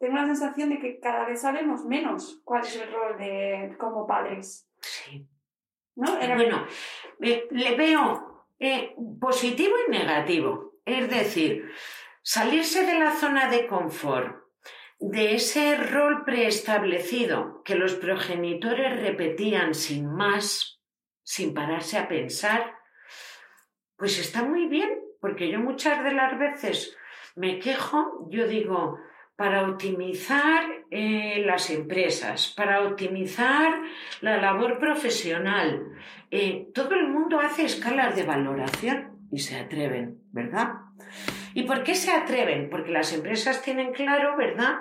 [0.00, 4.06] tengo la sensación de que cada vez sabemos menos cuál es el rol de como
[4.06, 4.66] padres.
[4.80, 5.28] Sí.
[5.94, 6.16] ¿No?
[6.16, 6.66] Bueno,
[7.18, 10.72] le veo eh, positivo y negativo.
[10.86, 11.70] Es decir,
[12.22, 14.42] salirse de la zona de confort,
[14.98, 20.80] de ese rol preestablecido que los progenitores repetían sin más,
[21.22, 22.74] sin pararse a pensar,
[23.96, 26.96] pues está muy bien, porque yo muchas de las veces
[27.36, 28.98] me quejo, yo digo,
[29.40, 33.72] para optimizar eh, las empresas, para optimizar
[34.20, 35.94] la labor profesional.
[36.30, 40.74] Eh, todo el mundo hace escalas de valoración y se atreven, ¿verdad?
[41.54, 42.68] ¿Y por qué se atreven?
[42.68, 44.80] Porque las empresas tienen claro, ¿verdad?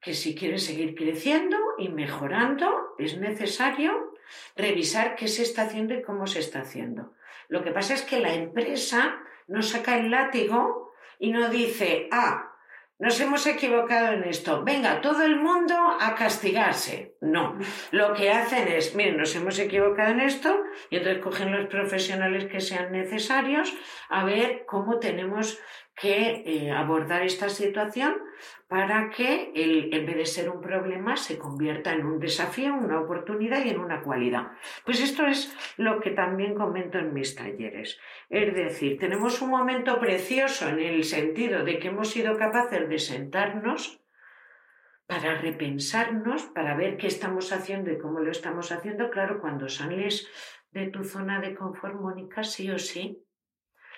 [0.00, 4.16] Que si quieren seguir creciendo y mejorando, es necesario
[4.56, 7.12] revisar qué se está haciendo y cómo se está haciendo.
[7.46, 12.51] Lo que pasa es que la empresa no saca el látigo y no dice, ah,
[12.98, 14.62] nos hemos equivocado en esto.
[14.64, 17.16] Venga, todo el mundo a castigarse.
[17.20, 17.58] No.
[17.90, 20.56] Lo que hacen es, miren, nos hemos equivocado en esto
[20.90, 23.74] y entonces cogen los profesionales que sean necesarios
[24.08, 25.58] a ver cómo tenemos
[25.94, 28.14] que eh, abordar esta situación
[28.66, 33.00] para que el, en vez de ser un problema se convierta en un desafío, una
[33.00, 34.52] oportunidad y en una cualidad.
[34.84, 38.00] Pues esto es lo que también comento en mis talleres.
[38.30, 42.98] Es decir, tenemos un momento precioso en el sentido de que hemos sido capaces de
[42.98, 44.02] sentarnos
[45.06, 49.10] para repensarnos, para ver qué estamos haciendo y cómo lo estamos haciendo.
[49.10, 50.26] Claro, cuando sales
[50.70, 53.22] de tu zona de confort, Mónica, sí o sí,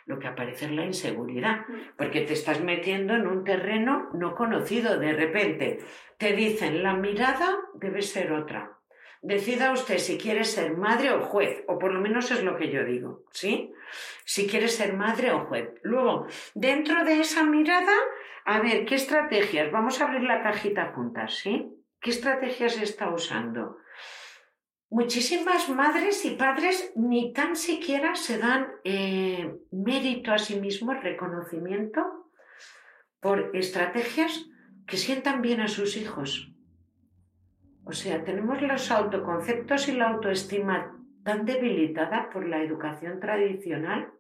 [0.07, 1.65] lo que aparece es la inseguridad,
[1.97, 4.99] porque te estás metiendo en un terreno no conocido.
[4.99, 5.79] De repente
[6.19, 8.79] te dicen, la mirada debe ser otra.
[9.23, 12.71] Decida usted si quiere ser madre o juez, o por lo menos es lo que
[12.71, 13.73] yo digo, ¿sí?
[14.27, 15.71] Si quiere ser madre o juez.
[15.83, 17.95] Luego, dentro de esa mirada,
[18.45, 19.73] a ver, ¿qué estrategias?
[19.73, 21.73] Vamos a abrir la cajita juntas, ¿sí?
[22.03, 23.79] ¿Qué estrategias está usando?
[24.95, 32.31] Muchísimas madres y padres ni tan siquiera se dan eh, mérito a sí mismos, reconocimiento
[33.19, 34.47] por estrategias
[34.87, 36.55] que sientan bien a sus hijos.
[37.85, 44.13] O sea, tenemos los autoconceptos y la autoestima tan debilitada por la educación tradicional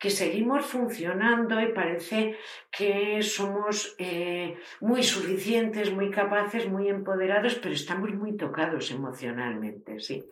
[0.00, 2.38] que seguimos funcionando y parece
[2.70, 10.24] que somos eh, muy suficientes, muy capaces, muy empoderados, pero estamos muy tocados emocionalmente, sí.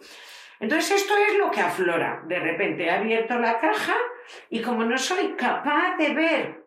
[0.58, 2.24] Entonces esto es lo que aflora.
[2.26, 3.94] De repente he abierto la caja
[4.48, 6.64] y como no soy capaz de ver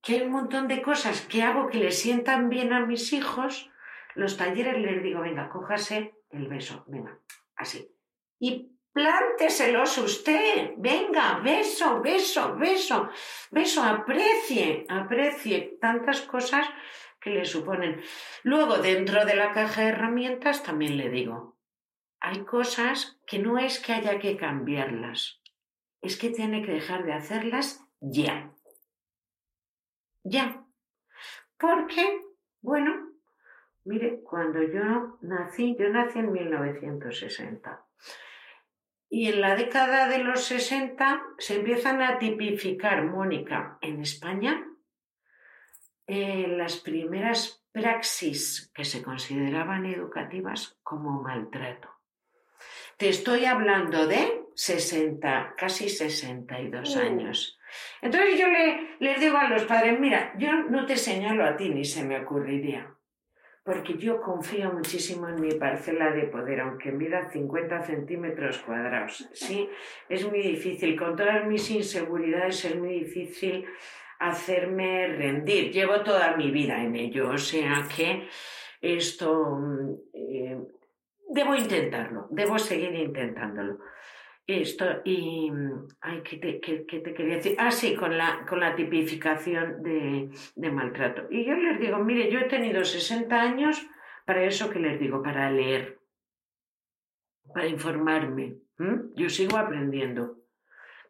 [0.00, 3.68] que hay un montón de cosas que hago que le sientan bien a mis hijos,
[4.14, 7.18] los talleres les digo, venga, cójase el beso, venga,
[7.56, 7.88] así.
[8.38, 13.08] Y plánteselos usted, venga, beso, beso, beso,
[13.50, 16.68] beso, aprecie, aprecie tantas cosas
[17.20, 18.02] que le suponen.
[18.42, 21.56] Luego, dentro de la caja de herramientas, también le digo,
[22.20, 25.40] hay cosas que no es que haya que cambiarlas,
[26.02, 28.52] es que tiene que dejar de hacerlas ya.
[30.24, 30.64] Ya.
[31.58, 32.20] Porque,
[32.60, 33.12] bueno,
[33.84, 37.86] mire, cuando yo nací, yo nací en 1960.
[39.14, 44.66] Y en la década de los 60 se empiezan a tipificar, Mónica, en España,
[46.06, 51.90] eh, las primeras praxis que se consideraban educativas como maltrato.
[52.96, 56.98] Te estoy hablando de 60, casi 62 uh.
[56.98, 57.58] años.
[58.00, 61.68] Entonces yo le, les digo a los padres, mira, yo no te señalo a ti
[61.68, 62.96] ni se me ocurriría
[63.64, 69.28] porque yo confío muchísimo en mi parcela de poder, aunque mida 50 centímetros cuadrados.
[69.32, 69.68] Sí,
[70.08, 73.64] es muy difícil, con todas mis inseguridades es muy difícil
[74.18, 75.70] hacerme rendir.
[75.70, 78.28] Llevo toda mi vida en ello, o sea que
[78.80, 79.60] esto
[80.12, 80.58] eh,
[81.30, 83.78] debo intentarlo, debo seguir intentándolo.
[84.46, 85.50] Esto, y.
[86.00, 87.54] Ay, ¿qué te, quería decir?
[87.58, 91.26] Ah, sí, con la, con la tipificación de, maltrato.
[91.30, 93.86] Y yo les digo, mire, yo he tenido 60 años
[94.26, 96.00] para eso que les digo, para leer,
[97.54, 98.56] para informarme.
[99.14, 100.38] Yo sigo aprendiendo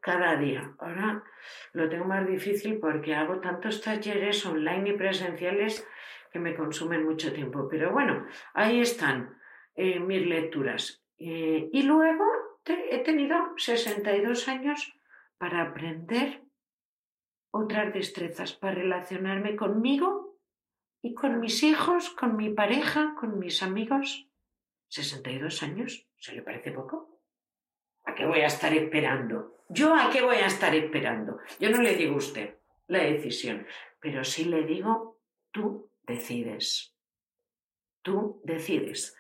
[0.01, 0.75] cada día.
[0.79, 1.25] Ahora
[1.73, 5.89] lo tengo más difícil porque hago tantos talleres online y presenciales
[6.31, 7.67] que me consumen mucho tiempo.
[7.71, 9.39] Pero bueno, ahí están
[9.75, 11.03] eh, mis lecturas.
[11.19, 12.25] Eh, y luego
[12.67, 14.95] he tenido 62 años
[15.39, 16.43] para aprender
[17.51, 20.39] otras destrezas, para relacionarme conmigo
[21.03, 24.29] y con mis hijos, con mi pareja, con mis amigos.
[24.89, 27.21] 62 años, ¿se le parece poco?
[28.05, 29.65] ¿A qué voy a estar esperando?
[29.69, 31.39] ¿Yo a qué voy a estar esperando?
[31.59, 33.67] Yo no le digo a usted la decisión,
[34.01, 35.21] pero sí le digo,
[35.51, 36.92] tú decides.
[38.03, 39.17] Tú decides.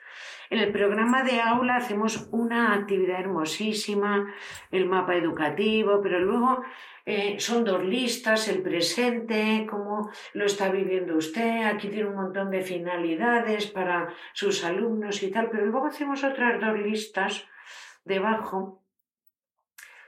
[0.50, 4.34] En el programa de aula hacemos una actividad hermosísima,
[4.70, 6.62] el mapa educativo, pero luego
[7.06, 12.50] eh, son dos listas, el presente, cómo lo está viviendo usted, aquí tiene un montón
[12.50, 17.48] de finalidades para sus alumnos y tal, pero luego hacemos otras dos listas
[18.04, 18.82] debajo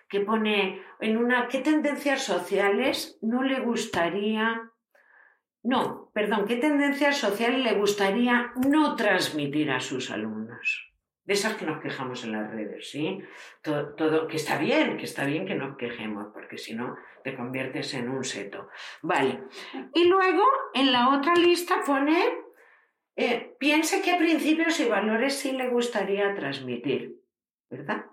[0.08, 4.70] que pone en una qué tendencias sociales no le gustaría
[5.64, 10.92] no, perdón, ¿qué tendencias sociales le gustaría no transmitir a sus alumnos?
[11.24, 13.18] De esas que nos quejamos en las redes, ¿sí?
[13.62, 17.94] Todo, que está bien, que está bien que nos quejemos, porque si no te conviertes
[17.94, 18.68] en un seto.
[19.00, 19.44] Vale.
[19.94, 22.22] Y luego en la otra lista pone,
[23.16, 27.22] eh, piense qué principios y valores sí le gustaría transmitir,
[27.70, 28.04] ¿verdad?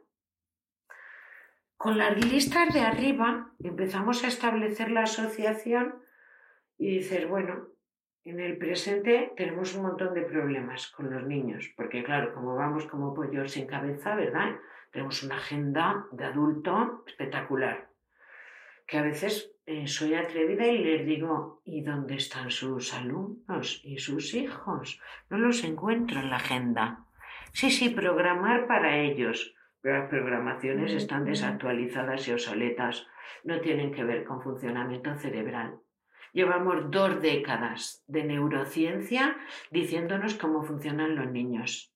[1.75, 6.01] Con las listas de arriba empezamos a establecer la asociación
[6.81, 7.67] y dices, bueno,
[8.25, 12.87] en el presente tenemos un montón de problemas con los niños, porque claro, como vamos
[12.87, 14.55] como pollos sin cabeza, ¿verdad?
[14.91, 17.87] Tenemos una agenda de adulto espectacular,
[18.87, 23.99] que a veces eh, soy atrevida y les digo, ¿y dónde están sus alumnos y
[23.99, 24.99] sus hijos?
[25.29, 27.05] No los encuentro en la agenda.
[27.53, 33.05] Sí, sí, programar para ellos, pero las programaciones están desactualizadas y obsoletas,
[33.43, 35.79] no tienen que ver con funcionamiento cerebral
[36.33, 39.37] Llevamos dos décadas de neurociencia
[39.69, 41.93] diciéndonos cómo funcionan los niños.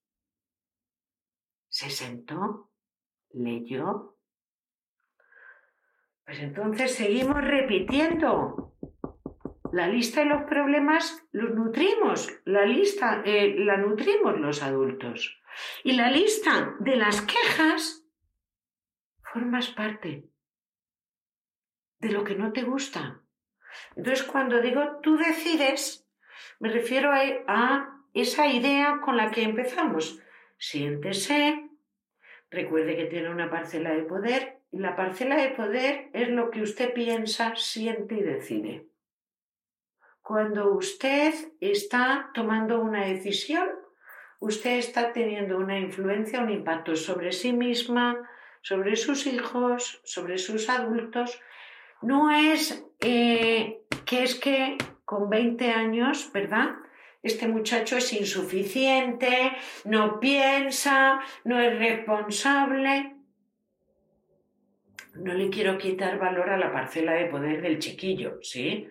[1.69, 2.71] Se sentó,
[3.31, 4.17] leyó.
[6.25, 8.75] Pues entonces seguimos repitiendo.
[9.71, 15.41] La lista de los problemas los nutrimos, la lista eh, la nutrimos los adultos.
[15.83, 18.05] Y la lista de las quejas
[19.33, 20.29] formas parte
[21.99, 23.24] de lo que no te gusta.
[23.95, 26.07] Entonces, cuando digo tú decides,
[26.59, 30.19] me refiero a, esa idea con la que empezamos.
[30.57, 31.69] Siéntese,
[32.49, 36.61] recuerde que tiene una parcela de poder y la parcela de poder es lo que
[36.61, 38.87] usted piensa, siente y decide.
[40.21, 43.69] Cuando usted está tomando una decisión,
[44.39, 48.27] usted está teniendo una influencia, un impacto sobre sí misma,
[48.61, 51.39] sobre sus hijos, sobre sus adultos.
[52.05, 56.75] No es eh, que es que con 20 años, ¿verdad?
[57.23, 59.53] Este muchacho es insuficiente,
[59.85, 63.15] no piensa, no es responsable.
[65.15, 68.87] No le quiero quitar valor a la parcela de poder del chiquillo, ¿sí?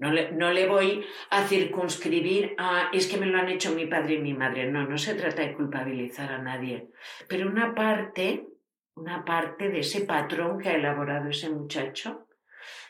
[0.00, 3.86] No le, no le, voy a circunscribir a es que me lo han hecho mi
[3.86, 4.68] padre y mi madre.
[4.68, 6.88] No, no se trata de culpabilizar a nadie.
[7.28, 8.48] Pero una parte,
[8.96, 12.27] una parte de ese patrón que ha elaborado ese muchacho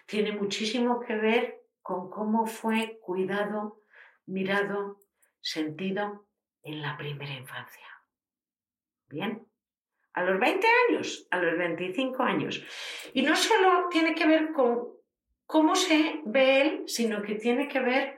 [0.09, 3.83] tiene muchísimo que ver con cómo fue cuidado,
[4.25, 4.99] mirado,
[5.39, 6.27] sentido
[6.63, 7.87] en la primera infancia.
[9.07, 9.47] Bien,
[10.15, 12.65] a los 20 años, a los 25 años.
[13.13, 14.89] Y no solo tiene que ver con
[15.45, 18.17] cómo se ve él, sino que tiene que ver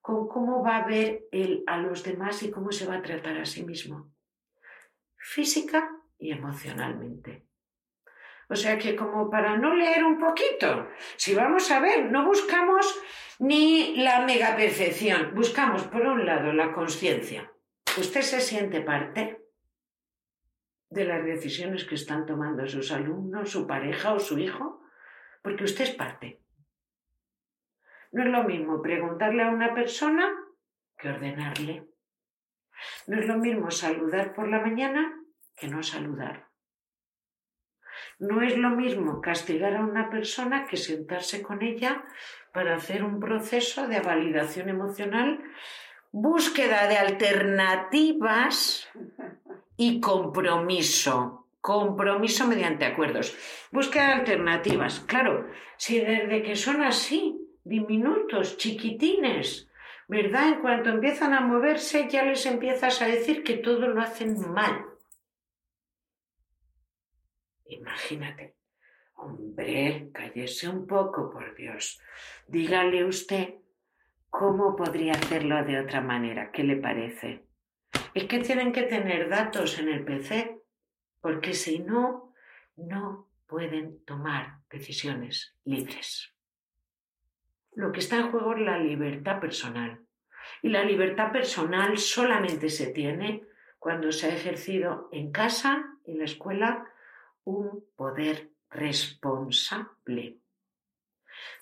[0.00, 3.36] con cómo va a ver él a los demás y cómo se va a tratar
[3.36, 4.10] a sí mismo,
[5.16, 7.45] física y emocionalmente.
[8.48, 13.00] O sea que como para no leer un poquito, si vamos a ver, no buscamos
[13.38, 17.50] ni la mega perfección, buscamos por un lado la conciencia.
[17.98, 19.42] ¿Usted se siente parte
[20.90, 24.80] de las decisiones que están tomando sus alumnos, su pareja o su hijo?
[25.42, 26.40] Porque usted es parte.
[28.12, 30.30] No es lo mismo preguntarle a una persona
[30.96, 31.88] que ordenarle.
[33.08, 35.20] No es lo mismo saludar por la mañana
[35.56, 36.45] que no saludar.
[38.18, 42.04] No es lo mismo castigar a una persona que sentarse con ella
[42.52, 45.42] para hacer un proceso de validación emocional,
[46.12, 48.88] búsqueda de alternativas
[49.76, 51.46] y compromiso.
[51.60, 53.36] Compromiso mediante acuerdos.
[53.70, 55.00] Búsqueda de alternativas.
[55.00, 59.68] Claro, si desde que son así, diminutos, chiquitines,
[60.08, 60.48] ¿verdad?
[60.48, 64.86] En cuanto empiezan a moverse ya les empiezas a decir que todo lo hacen mal.
[67.68, 68.56] Imagínate.
[69.14, 72.00] Hombre, cállese un poco, por Dios.
[72.46, 73.54] Dígale usted
[74.30, 76.50] cómo podría hacerlo de otra manera.
[76.52, 77.44] ¿Qué le parece?
[78.14, 80.60] Es que tienen que tener datos en el PC,
[81.20, 82.34] porque si no,
[82.76, 86.32] no pueden tomar decisiones libres.
[87.74, 90.00] Lo que está en juego es la libertad personal.
[90.62, 93.42] Y la libertad personal solamente se tiene
[93.78, 96.86] cuando se ha ejercido en casa, en la escuela
[97.46, 100.38] un poder responsable.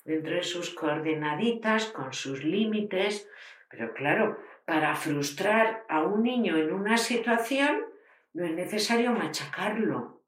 [0.04, 3.28] Dentro de sus coordenaditas, con sus límites,
[3.70, 7.84] pero claro, para frustrar a un niño en una situación
[8.32, 10.22] no es necesario machacarlo.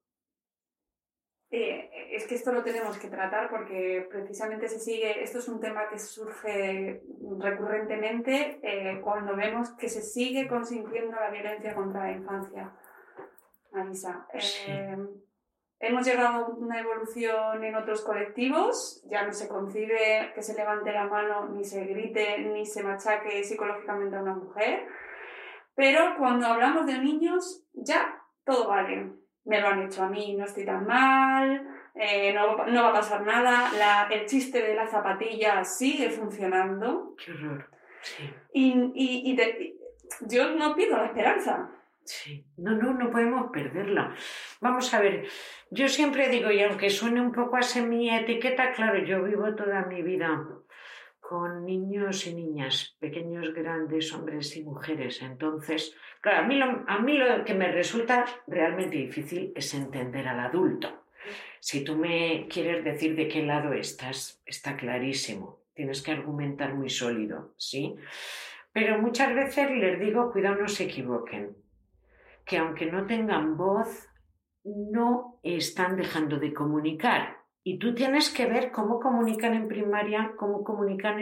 [1.51, 5.61] Eh, es que esto lo tenemos que tratar porque precisamente se sigue, esto es un
[5.61, 7.03] tema que surge
[7.39, 12.73] recurrentemente eh, cuando vemos que se sigue consintiendo la violencia contra la infancia.
[13.73, 14.27] Marisa.
[14.33, 14.97] Eh,
[15.79, 20.91] Hemos llegado a una evolución en otros colectivos, ya no se concibe que se levante
[20.91, 24.87] la mano, ni se grite, ni se machaque psicológicamente a una mujer,
[25.75, 29.13] pero cuando hablamos de niños, ya todo vale.
[29.45, 33.25] Me lo han hecho a mí, no estoy tan mal, eh, no, va a pasar
[33.25, 37.15] nada, el chiste de la zapatilla sigue funcionando.
[37.23, 37.71] Qué horror.
[38.53, 39.79] Y, y
[40.23, 41.71] yo no pierdo la esperanza.
[42.07, 44.15] Sí, no, no, no podemos perderla.
[44.61, 45.27] Vamos a ver,
[45.71, 49.85] yo siempre digo, y aunque suene un poco a mi etiqueta, claro, yo vivo toda
[49.87, 50.47] mi vida
[51.19, 55.21] con niños y niñas, pequeños, grandes, hombres y mujeres.
[55.21, 60.29] Entonces, claro, a mí lo, a mí lo que me resulta realmente difícil es entender
[60.29, 61.07] al adulto.
[61.59, 65.59] Si tú me quieres decir de qué lado estás, está clarísimo.
[65.75, 67.97] Tienes que argumentar muy sólido, ¿sí?
[68.73, 71.66] Pero muchas veces les digo, cuidado, no se equivoquen
[72.47, 74.09] que aunque no tengan voz,
[74.65, 77.39] no están dejando de comunicar.
[77.63, 81.19] Y tú tienes que ver cómo comunican en primaria, cómo comunican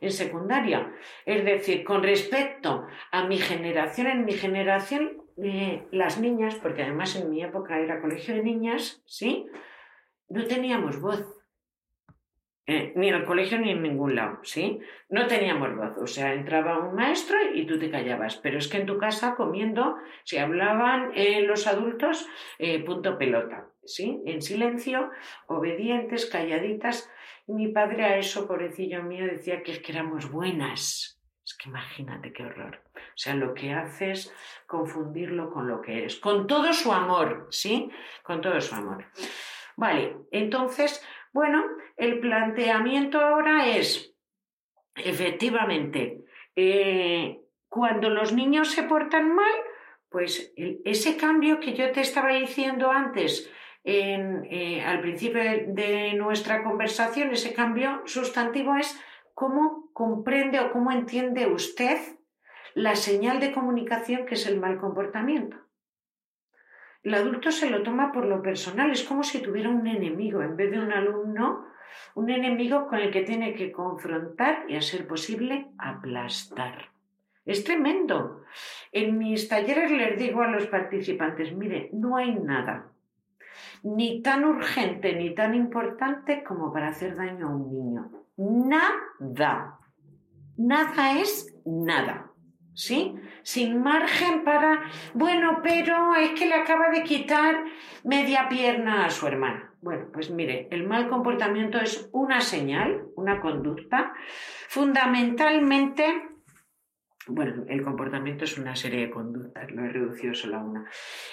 [0.00, 0.92] en, secundaria.
[1.26, 7.16] Es decir, con respecto a mi generación, en mi generación, eh, las niñas, porque además
[7.16, 9.46] en mi época era colegio de niñas, ¿sí?
[10.28, 11.37] No teníamos voz.
[12.70, 14.78] Eh, ni en el colegio ni en ningún lado, ¿sí?
[15.08, 18.76] No teníamos voz, o sea, entraba un maestro y tú te callabas, pero es que
[18.76, 24.20] en tu casa comiendo, si hablaban eh, los adultos, eh, punto pelota, ¿sí?
[24.26, 25.10] En silencio,
[25.46, 27.10] obedientes, calladitas.
[27.46, 31.18] Mi padre a eso, pobrecillo mío, decía que éramos buenas.
[31.42, 32.82] Es que imagínate qué horror.
[32.94, 34.30] O sea, lo que haces,
[34.66, 37.90] confundirlo con lo que eres, con todo su amor, ¿sí?
[38.22, 39.06] Con todo su amor.
[39.74, 41.02] Vale, entonces
[41.32, 41.62] bueno,
[41.98, 44.14] el planteamiento ahora es,
[44.94, 46.24] efectivamente,
[46.56, 49.52] eh, cuando los niños se portan mal,
[50.08, 53.52] pues ese cambio que yo te estaba diciendo antes,
[53.84, 58.98] eh, al principio de, nuestra conversación, ese cambio sustantivo es
[59.34, 61.98] cómo comprende o cómo entiende usted
[62.74, 65.56] la señal de comunicación que es el mal comportamiento.
[67.08, 70.56] El adulto se lo toma por lo personal, es como si tuviera un enemigo en
[70.56, 71.64] vez de un alumno,
[72.14, 76.90] un enemigo con el que tiene que confrontar y, a ser posible, aplastar.
[77.46, 78.42] Es tremendo.
[78.92, 82.92] En mis talleres les digo a los participantes, mire, no hay nada
[83.84, 88.10] ni tan urgente ni tan importante como para hacer daño a un niño.
[88.36, 89.78] Nada.
[90.58, 92.28] Nada es nada.
[92.78, 93.14] ¿sí?
[93.48, 94.82] Sin margen para,
[95.14, 97.64] bueno, pero es que le acaba de quitar
[98.04, 99.72] media pierna a su hermana.
[99.80, 104.12] Bueno, pues mire, el mal comportamiento es una señal, una conducta,
[104.68, 106.04] fundamentalmente,
[107.26, 110.84] bueno, el comportamiento es una serie de conductas, lo he reducido solo a una.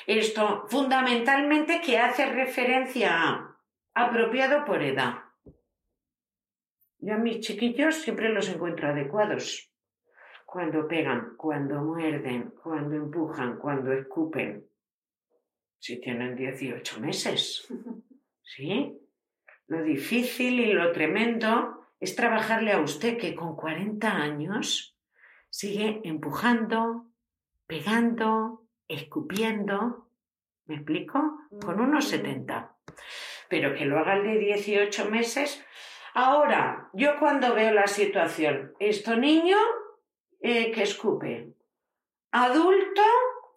[0.07, 3.57] Esto, fundamentalmente, que hace referencia a
[3.93, 5.15] apropiado por edad.
[6.99, 9.74] Yo a mis chiquillos siempre los encuentro adecuados
[10.55, 14.65] cuando pegan, cuando muerden, cuando empujan, cuando escupen.
[15.77, 17.67] Si tienen 18 meses.
[18.41, 18.97] ¿Sí?
[19.67, 24.97] Lo difícil y lo tremendo es trabajarle a usted que con 40 años
[25.49, 27.07] sigue empujando,
[27.67, 30.07] pegando, escupiendo.
[30.67, 31.37] ¿Me explico?
[31.65, 32.77] Con unos 70.
[33.49, 35.65] Pero que lo haga el de 18 meses.
[36.13, 39.57] Ahora, yo cuando veo la situación, esto niño
[40.45, 41.55] eh, que escupe.
[42.31, 43.01] Adulto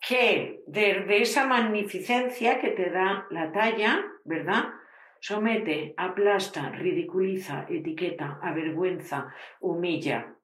[0.00, 4.64] que desde esa magnificencia que te da la talla, ¿verdad?
[5.20, 10.34] Somete, aplasta, ridiculiza, etiqueta, avergüenza, humilla.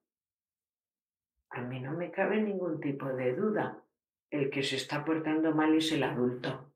[1.49, 3.83] A mí no me cabe ningún tipo de duda.
[4.29, 6.73] El que se está portando mal es el adulto.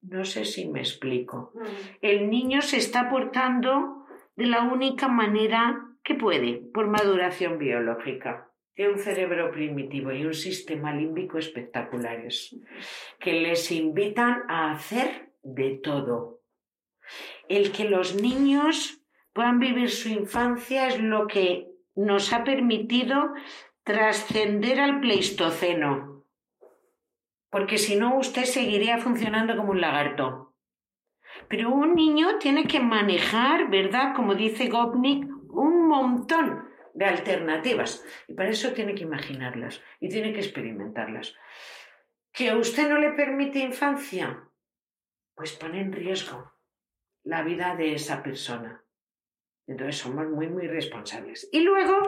[0.00, 1.52] No sé si me explico.
[1.54, 1.64] Mm.
[2.00, 4.04] El niño se está portando
[4.34, 8.50] de la única manera ¿Qué puede por maduración biológica.
[8.74, 12.56] Tiene un cerebro primitivo y un sistema límbico espectaculares
[13.20, 16.40] que les invitan a hacer de todo.
[17.48, 23.34] El que los niños puedan vivir su infancia es lo que nos ha permitido
[23.84, 26.24] trascender al Pleistoceno.
[27.50, 30.54] Porque si no, usted seguiría funcionando como un lagarto.
[31.48, 34.14] Pero un niño tiene que manejar, ¿verdad?
[34.16, 35.31] Como dice Gopnik,
[35.92, 41.34] montón de alternativas y para eso tiene que imaginarlas y tiene que experimentarlas.
[42.32, 44.48] ¿Que a usted no le permite infancia?
[45.34, 46.52] Pues pone en riesgo
[47.24, 48.82] la vida de esa persona.
[49.66, 51.48] Entonces somos muy, muy responsables.
[51.52, 51.98] Y luego,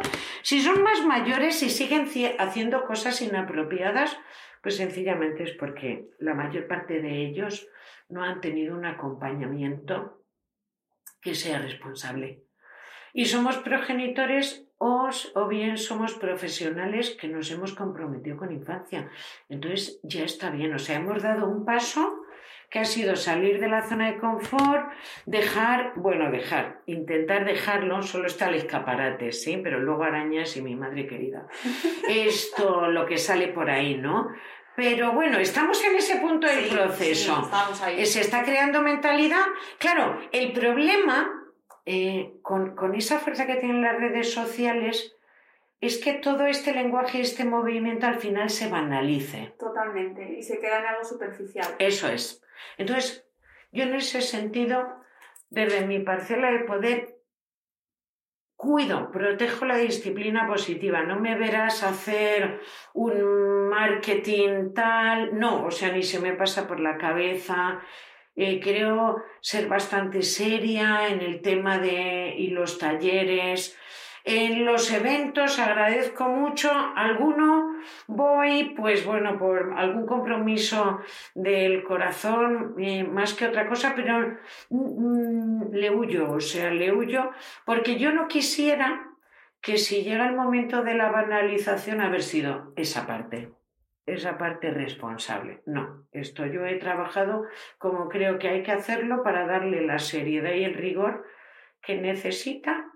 [0.42, 2.08] si son más mayores y siguen
[2.38, 4.18] haciendo cosas inapropiadas,
[4.62, 7.68] pues sencillamente es porque la mayor parte de ellos
[8.08, 10.24] no han tenido un acompañamiento
[11.20, 12.43] que sea responsable
[13.14, 19.08] y somos progenitores o, o, bien somos profesionales que nos hemos comprometido con infancia.
[19.48, 22.24] Entonces ya está bien, o sea, hemos dado un paso
[22.68, 24.90] que ha sido salir de la zona de confort,
[25.26, 30.74] dejar, bueno, dejar, intentar dejarlo, solo está el escaparate, sí, pero luego arañas y mi
[30.74, 31.46] madre querida.
[32.08, 34.28] Esto, lo que sale por ahí, ¿no?
[34.74, 37.48] Pero bueno, estamos en ese punto del proceso.
[37.80, 38.04] ahí.
[38.06, 39.44] Se está creando mentalidad.
[39.78, 41.43] Claro, el problema
[41.86, 45.16] eh, con, esa fuerza que tienen las redes sociales,
[45.80, 49.54] es que todo este lenguaje, este movimiento al final se banalice.
[49.58, 51.74] Totalmente, y se queda en algo superficial.
[51.78, 52.42] Eso es.
[52.78, 53.26] Entonces,
[53.70, 54.86] yo en ese sentido,
[55.50, 57.18] desde mi parcela de poder,
[58.56, 61.02] cuido, protejo la disciplina positiva.
[61.02, 62.60] No me verás hacer
[62.94, 67.82] un marketing tal, no, o sea, ni se me pasa por la cabeza
[68.36, 73.76] Eh, creo ser bastante seria en el tema de y los talleres.
[74.24, 76.70] En los eventos agradezco mucho.
[76.96, 77.74] Alguno
[78.06, 81.00] voy, pues bueno, por algún compromiso
[81.34, 84.38] del corazón, eh, más que otra cosa, pero
[84.70, 87.30] mm, le huyo, o sea, le huyo,
[87.66, 89.10] porque yo no quisiera
[89.60, 93.52] que si llega el momento de la banalización haber sido esa parte
[94.06, 95.62] esa parte responsable.
[95.66, 97.44] No, esto yo he trabajado
[97.78, 101.24] como creo que hay que hacerlo para darle la seriedad y el rigor
[101.80, 102.90] que necesita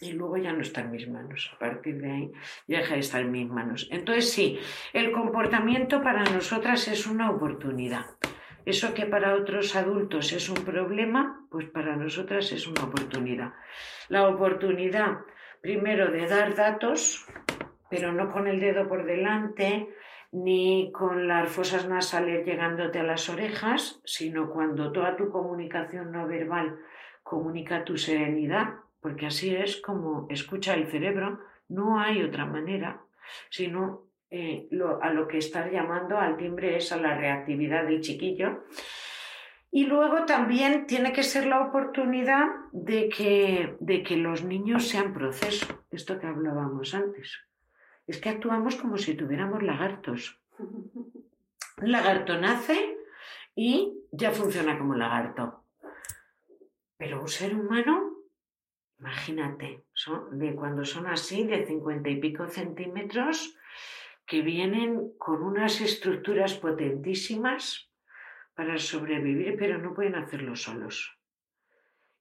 [0.00, 1.50] y luego ya no está en mis manos.
[1.54, 2.32] A partir de ahí
[2.66, 3.88] ya deja de estar en mis manos.
[3.90, 4.58] Entonces sí,
[4.92, 8.06] el comportamiento para nosotras es una oportunidad.
[8.64, 13.54] Eso que para otros adultos es un problema, pues para nosotras es una oportunidad.
[14.08, 15.20] La oportunidad,
[15.62, 17.26] primero, de dar datos,
[17.90, 19.88] pero no con el dedo por delante,
[20.30, 26.26] ni con las fosas nasales llegándote a las orejas, sino cuando toda tu comunicación no
[26.26, 26.76] verbal
[27.22, 33.00] comunica tu serenidad, porque así es como escucha el cerebro, no hay otra manera,
[33.50, 34.68] sino eh,
[35.00, 38.64] a lo que estás llamando al timbre es a la reactividad del chiquillo.
[39.70, 45.12] Y luego también tiene que ser la oportunidad de que, de que los niños sean
[45.12, 47.47] proceso, esto que hablábamos antes.
[48.08, 50.40] Es que actuamos como si tuviéramos lagartos.
[50.58, 52.98] Un lagarto nace
[53.54, 55.64] y ya funciona como lagarto.
[56.96, 58.18] Pero un ser humano
[58.98, 59.84] Imagínate,
[60.32, 63.56] de cuando son así, de cincuenta y pico centímetros,
[64.26, 67.90] que vienen con unas estructuras potentísimas
[68.54, 71.16] para sobrevivir, pero no pueden hacerlo solos.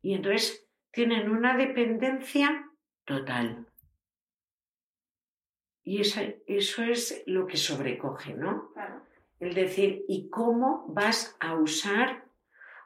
[0.01, 2.69] Y entonces tienen una dependencia
[3.05, 3.66] total.
[5.87, 8.71] Y eso, eso es lo que sobrecoge, ¿no?
[9.39, 12.25] El decir, ¿y cómo vas a usar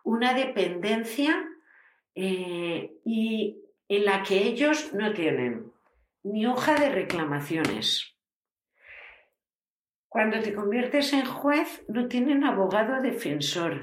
[0.03, 1.47] una dependencia
[2.15, 5.71] eh, y en la que ellos no tienen
[6.23, 8.15] ni hoja de reclamaciones.
[10.07, 13.79] Cuando te conviertes en juez, no tienen abogado defensor.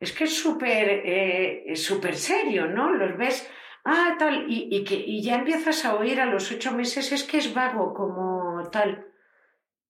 [0.00, 2.92] Es que es súper eh, serio, ¿no?
[2.94, 3.48] Los ves,
[3.84, 7.38] ah, tal, y, que, y ya empiezas a oír a los ocho meses, es que
[7.38, 9.06] es vago como tal.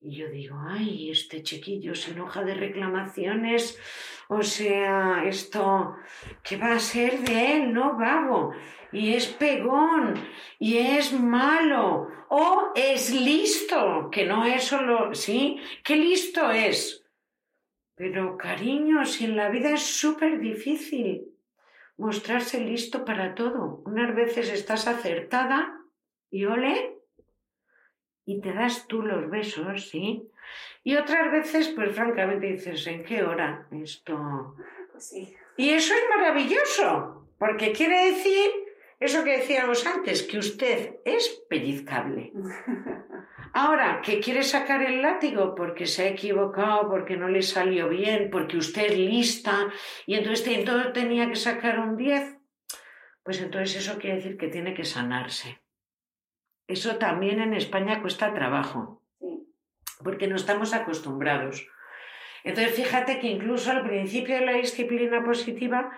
[0.01, 3.79] Y yo digo, ay, este chiquillo sin hoja de reclamaciones,
[4.29, 5.97] o sea, esto,
[6.43, 7.73] ¿qué va a ser de él?
[7.75, 8.53] No vago.
[8.93, 10.15] Y es pegón,
[10.59, 15.61] y es malo, o es listo, que no es solo, ¿sí?
[15.85, 17.05] ¿Qué listo es?
[17.95, 21.30] Pero cariño, si en la vida es súper difícil
[22.01, 23.83] mostrarse listo para todo.
[23.85, 25.79] Unas veces estás acertada
[26.31, 26.97] y ole,
[28.25, 30.29] y te das tú los besos, ¿sí?
[30.83, 34.57] Y otras veces, pues francamente dices, ¿en qué hora esto?
[34.93, 35.37] Pues sí.
[35.57, 38.51] Y eso es maravilloso, porque quiere decir
[38.99, 42.33] eso que decíamos antes, que usted es pellizcable.
[43.53, 48.31] Ahora, que quiere sacar el látigo porque se ha equivocado, porque no le salió bien,
[48.31, 49.69] porque usted es lista
[50.07, 52.39] y entonces todo tenía que sacar un 10,
[53.23, 55.61] pues entonces eso quiere decir que tiene que sanarse.
[56.69, 59.01] Eso también en España cuesta trabajo
[60.03, 61.67] porque no estamos acostumbrados.
[62.45, 65.91] Entonces, fíjate que incluso al principio de la disciplina positiva,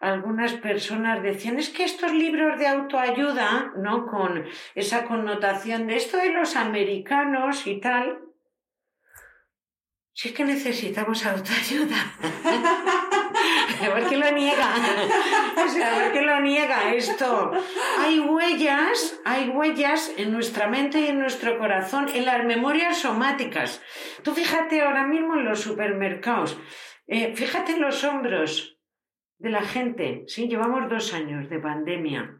[0.00, 4.06] algunas personas decían, es que estos libros de autoayuda, ¿no?
[4.06, 8.20] Con esa connotación de esto de los americanos y tal,
[10.12, 11.96] si es que necesitamos autoayuda.
[13.92, 14.74] ¿Por qué lo niega?
[15.64, 17.52] O sea, ¿por qué lo niega esto?
[17.98, 23.82] Hay huellas, hay huellas en nuestra mente y en nuestro corazón, en las memorias somáticas.
[24.22, 26.58] Tú fíjate ahora mismo en los supermercados,
[27.06, 28.78] eh, fíjate en los hombros
[29.38, 30.24] de la gente.
[30.26, 32.39] Sí, llevamos dos años de pandemia.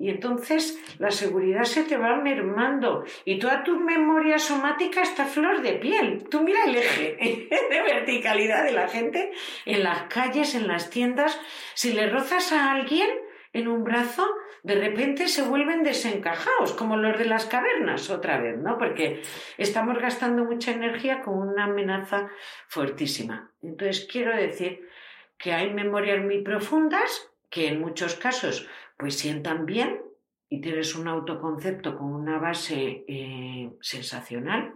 [0.00, 5.60] Y entonces la seguridad se te va mermando y toda tu memoria somática está flor
[5.60, 6.24] de piel.
[6.30, 7.18] Tú mira el eje
[7.70, 9.30] de verticalidad de la gente
[9.66, 11.38] en las calles, en las tiendas.
[11.74, 13.10] Si le rozas a alguien
[13.52, 14.26] en un brazo,
[14.62, 18.78] de repente se vuelven desencajados, como los de las cavernas, otra vez, ¿no?
[18.78, 19.20] Porque
[19.58, 22.30] estamos gastando mucha energía con una amenaza
[22.68, 23.52] fuertísima.
[23.62, 24.88] Entonces quiero decir
[25.36, 28.66] que hay memorias muy profundas que en muchos casos
[29.00, 30.02] pues sientan bien
[30.50, 34.74] y tienes un autoconcepto con una base eh, sensacional.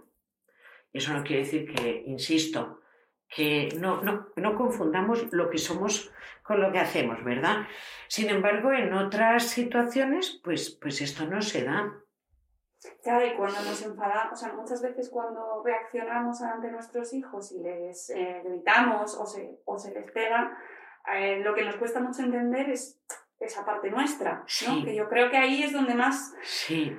[0.92, 2.80] Eso no quiere decir que, insisto,
[3.28, 6.10] que no, no, confundamos lo que somos
[6.42, 7.66] con lo que hacemos, ¿verdad?
[8.08, 11.92] Sin embargo, en otras situaciones, pues, pues esto no se da.
[13.02, 17.60] Claro, y cuando nos enfadamos, o sea, muchas veces cuando reaccionamos ante nuestros hijos y
[17.60, 20.56] les eh, gritamos o se, o se les pega,
[21.12, 23.00] eh, lo que nos cuesta mucho entender es
[23.46, 24.84] esa parte nuestra, ¿no?
[24.84, 26.34] Que yo creo que ahí es donde más...
[26.42, 26.96] Sí.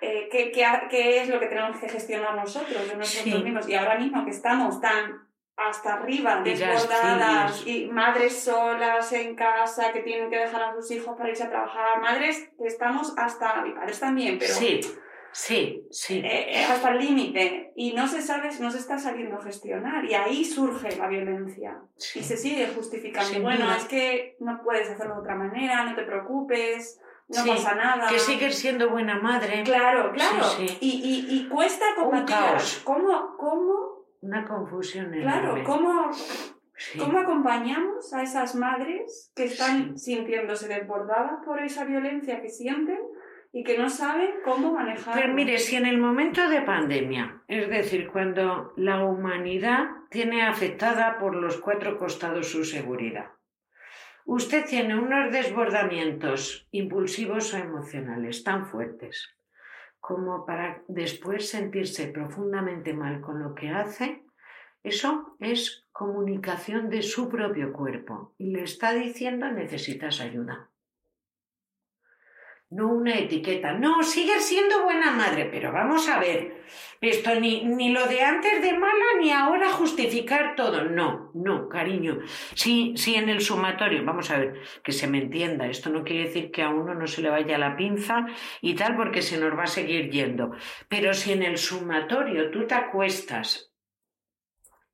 [0.00, 3.68] Eh, ¿qué, es lo que tenemos que gestionar nosotros, de nosotros mismos?
[3.68, 10.00] Y ahora mismo que estamos tan hasta arriba, desbordadas, y madres solas en casa que
[10.00, 13.72] tienen que dejar a sus hijos para irse a trabajar, madres que estamos hasta, y
[13.72, 14.52] padres también, pero...
[14.54, 14.80] Sí
[15.32, 16.18] Sí, sí.
[16.18, 17.72] Eh, eh, hasta el límite.
[17.74, 20.04] Y no se sabe, no se está sabiendo gestionar.
[20.04, 21.80] Y ahí surge la violencia.
[22.14, 23.40] Y se sigue justificando.
[23.40, 28.08] bueno, es que no puedes hacerlo de otra manera, no te preocupes, no pasa nada.
[28.08, 29.62] Que sigues siendo buena madre.
[29.64, 30.46] Claro, claro.
[30.58, 32.36] Y, y, y, cuesta combatir.
[32.84, 34.02] ¿Cómo, ¿Cómo?
[34.20, 36.10] Una confusión Claro, ¿cómo,
[36.96, 43.00] ¿cómo acompañamos a esas madres que están sintiéndose desbordadas por esa violencia que sienten?
[43.52, 45.14] Y que no saben cómo manejar.
[45.14, 51.18] Pero mire, si en el momento de pandemia, es decir, cuando la humanidad tiene afectada
[51.18, 53.30] por los cuatro costados su seguridad,
[54.24, 59.36] usted tiene unos desbordamientos impulsivos o emocionales tan fuertes
[60.00, 64.24] como para después sentirse profundamente mal con lo que hace,
[64.82, 70.71] eso es comunicación de su propio cuerpo y le está diciendo necesitas ayuda
[72.72, 73.72] no una etiqueta.
[73.72, 76.62] No, sigue siendo buena madre, pero vamos a ver,
[77.02, 80.84] esto ni, ni lo de antes de mala ni ahora justificar todo.
[80.84, 82.20] No, no, cariño.
[82.54, 86.24] Sí, sí, en el sumatorio, vamos a ver, que se me entienda, esto no quiere
[86.24, 88.26] decir que a uno no se le vaya la pinza
[88.62, 90.52] y tal, porque se nos va a seguir yendo.
[90.88, 93.70] Pero si en el sumatorio tú te acuestas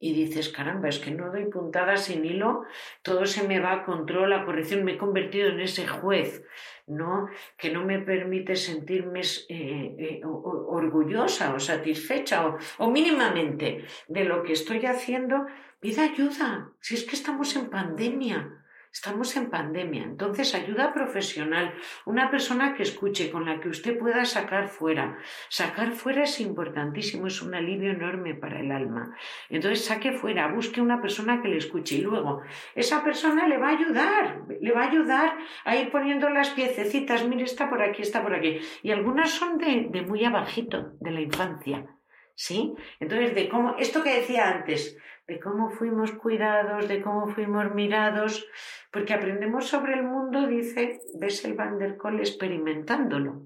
[0.01, 2.65] y dices, caramba, es que no doy puntadas sin hilo,
[3.03, 6.45] todo se me va a control, a corrección, me he convertido en ese juez
[6.89, 7.29] ¿no?
[7.57, 14.43] que no me permite sentirme eh, eh, orgullosa o satisfecha o, o, mínimamente de lo
[14.43, 15.47] que estoy haciendo,
[15.81, 18.65] pida ayuda, si es que estamos en pandemia.
[18.93, 21.75] Estamos en pandemia, entonces ayuda profesional,
[22.07, 25.19] una persona que escuche, con la que usted pueda sacar fuera.
[25.51, 29.15] Sacar fuera es importantísimo, es un alivio enorme para el alma.
[29.51, 32.43] Entonces saque fuera, busque una persona que le escuche y luego
[32.75, 37.27] esa persona le va a ayudar, le va a ayudar a ir poniendo las piececitas,
[37.27, 38.59] mire, está por aquí, está por aquí.
[38.83, 41.98] Y algunas son de, de muy abajito, de la infancia.
[42.41, 42.73] ¿Sí?
[43.01, 48.49] Entonces, de cómo, esto que decía antes, de cómo fuimos cuidados, de cómo fuimos mirados,
[48.93, 53.43] porque aprendemos sobre el mundo, dice Bessel van der Kolk, experimentándolo.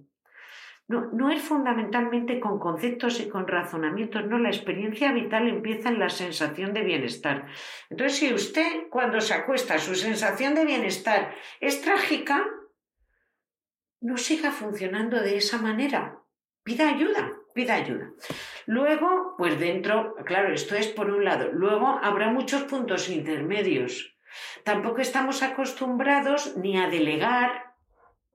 [0.88, 5.98] No, no es fundamentalmente con conceptos y con razonamientos, no, la experiencia vital empieza en
[5.98, 7.46] la sensación de bienestar.
[7.88, 12.46] Entonces, si usted cuando se acuesta su sensación de bienestar es trágica,
[14.02, 16.18] no siga funcionando de esa manera.
[16.62, 18.10] Pida ayuda, pida ayuda.
[18.66, 21.50] Luego, pues dentro, claro, esto es por un lado.
[21.52, 24.16] Luego habrá muchos puntos intermedios.
[24.64, 27.72] Tampoco estamos acostumbrados ni a delegar,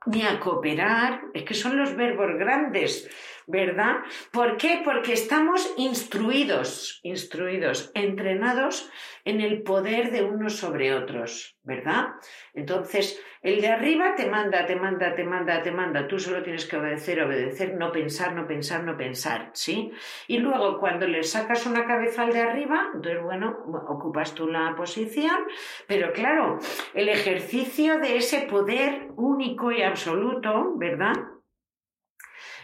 [0.06, 3.10] ni a cooperar, es que son los verbos grandes,
[3.46, 3.98] ¿verdad?
[4.32, 4.82] ¿Por qué?
[4.84, 8.90] Porque estamos instruidos, instruidos, entrenados
[9.26, 12.10] en el poder de unos sobre otros, ¿verdad?
[12.54, 16.66] Entonces, el de arriba te manda, te manda, te manda, te manda, tú solo tienes
[16.66, 19.90] que obedecer, obedecer, no pensar, no pensar, no pensar, ¿sí?
[20.28, 24.76] Y luego cuando le sacas una cabeza al de arriba, entonces, bueno, ocupas tú la
[24.76, 25.46] posición,
[25.88, 26.60] pero claro,
[26.94, 31.16] el ejercicio de ese poder único y absoluto, ¿verdad?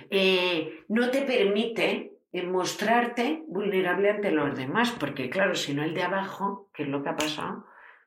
[0.09, 2.11] Eh, no te permite
[2.43, 7.01] mostrarte vulnerable ante los demás, porque claro, si no el de abajo, que es lo
[7.03, 7.63] que ha pasado,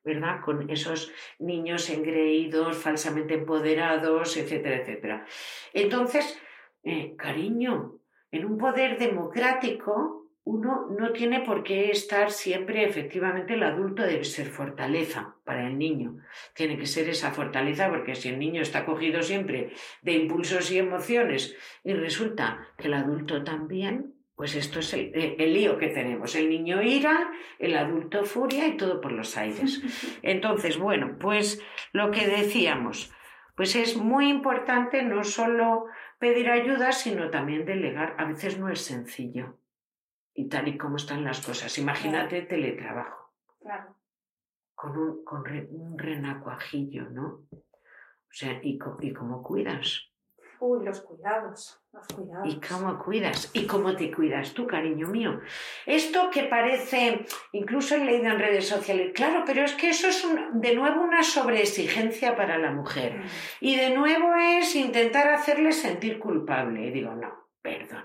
[0.07, 0.41] ¿verdad?
[0.41, 5.27] Con esos niños engreídos, falsamente empoderados, etcétera, etcétera.
[5.75, 6.41] Entonces,
[6.85, 7.99] eh, cariño,
[8.31, 14.23] en un poder democrático, uno no tiene por qué estar siempre, efectivamente, el adulto debe
[14.23, 16.19] ser fortaleza para el niño.
[16.55, 20.79] Tiene que ser esa fortaleza porque si el niño está cogido siempre de impulsos y
[20.79, 26.35] emociones y resulta que el adulto también, pues esto es el, el, lío que tenemos.
[26.37, 29.83] El niño ira, el adulto furia y todo por los aires.
[30.23, 31.63] Entonces, bueno, pues
[31.93, 33.11] lo que decíamos,
[33.57, 35.87] pues es muy importante no solo
[36.19, 38.15] pedir ayuda, sino también delegar.
[38.19, 39.59] A veces no es sencillo.
[40.35, 41.79] Y tal y como están las cosas.
[41.79, 43.33] Imagínate teletrabajo.
[43.63, 43.97] Claro.
[44.75, 47.47] Con un, con un renacuajillo, ¿no?
[47.51, 50.11] O sea, ¿y, y cómo cuidas?
[50.61, 52.53] Uy, los cuidados, los cuidados.
[52.53, 53.51] ¿Y cómo cuidas?
[53.53, 55.41] ¿Y cómo te cuidas tú, cariño mío?
[55.85, 60.27] Esto que parece, incluso he leído en redes sociales, claro, pero es que eso es
[60.53, 63.15] de nuevo una sobreexigencia para la mujer.
[63.15, 63.25] Mm.
[63.61, 66.87] Y de nuevo es intentar hacerle sentir culpable.
[66.87, 68.05] Y digo, no, Perdón.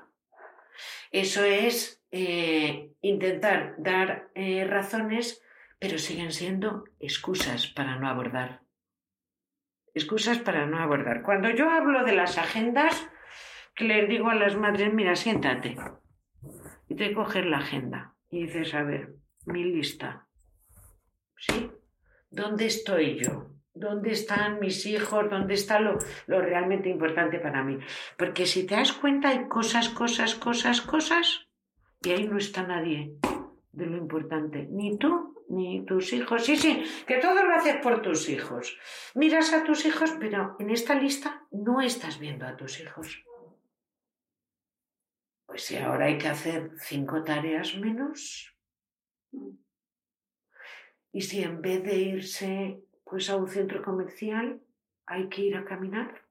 [1.12, 5.44] Eso es eh, intentar dar eh, razones,
[5.78, 8.62] pero siguen siendo excusas para no abordar.
[9.94, 11.22] Excusas para no abordar.
[11.22, 13.10] Cuando yo hablo de las agendas,
[13.76, 15.78] que les digo a las madres, mira, siéntate.
[16.88, 19.16] Y te coges la agenda y dices, a ver,
[19.46, 20.28] mi lista.
[21.38, 21.72] ¿Sí?
[22.30, 23.48] ¿Dónde estoy yo?
[23.74, 25.30] ¿Dónde están mis hijos?
[25.30, 27.80] ¿Dónde está lo, lo, realmente importante para mí?
[28.18, 31.48] Porque si te das cuenta hay cosas, cosas, cosas, cosas,
[32.04, 33.16] y ahí no está nadie
[33.72, 34.68] de lo importante.
[34.70, 36.46] Ni tú, ni tus hijos.
[36.46, 38.80] Sí, sí, que todo lo haces por tus hijos.
[39.16, 43.24] Miras a tus hijos, pero en esta lista no estás viendo a tus hijos.
[45.46, 48.56] Pues si ahora hay que hacer cinco tareas menos.
[51.12, 54.62] Y si en vez de irse pues a un centro comercial
[55.06, 56.26] hay que ir a caminar.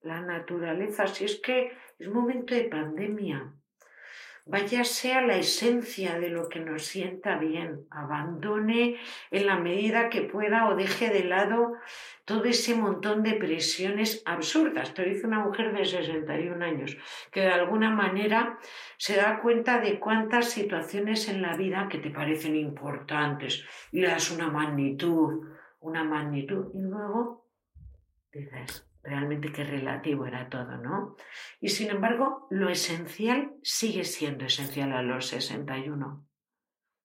[0.00, 3.54] La naturaleza, si es que es momento de pandemia,
[4.46, 8.96] váyase a la esencia de lo que nos sienta bien, abandone
[9.30, 11.74] en la medida que pueda o deje de lado
[12.24, 14.94] todo ese montón de presiones absurdas.
[14.94, 16.96] Te dice una mujer de 61 años
[17.30, 18.58] que de alguna manera
[18.96, 24.08] se da cuenta de cuántas situaciones en la vida que te parecen importantes y le
[24.08, 25.48] das una magnitud,
[25.80, 27.46] una magnitud y luego
[28.32, 31.16] dices, realmente qué relativo era todo, ¿no?
[31.60, 36.26] Y sin embargo, lo esencial sigue siendo esencial a los 61.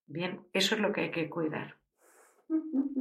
[0.07, 1.77] Bien, eso es lo que hay que cuidar.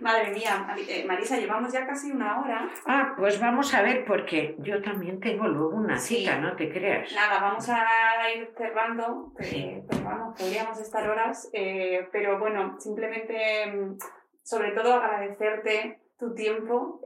[0.00, 2.70] Madre mía, eh, Marisa, llevamos ya casi una hora.
[2.86, 7.12] Ah, pues vamos a ver, porque yo también tengo luego una cita, no te creas.
[7.12, 13.66] Nada, vamos a ir cerrando, eh, pero vamos, podríamos estar horas, eh, pero bueno, simplemente,
[13.66, 13.98] mm,
[14.42, 17.00] sobre todo agradecerte tu tiempo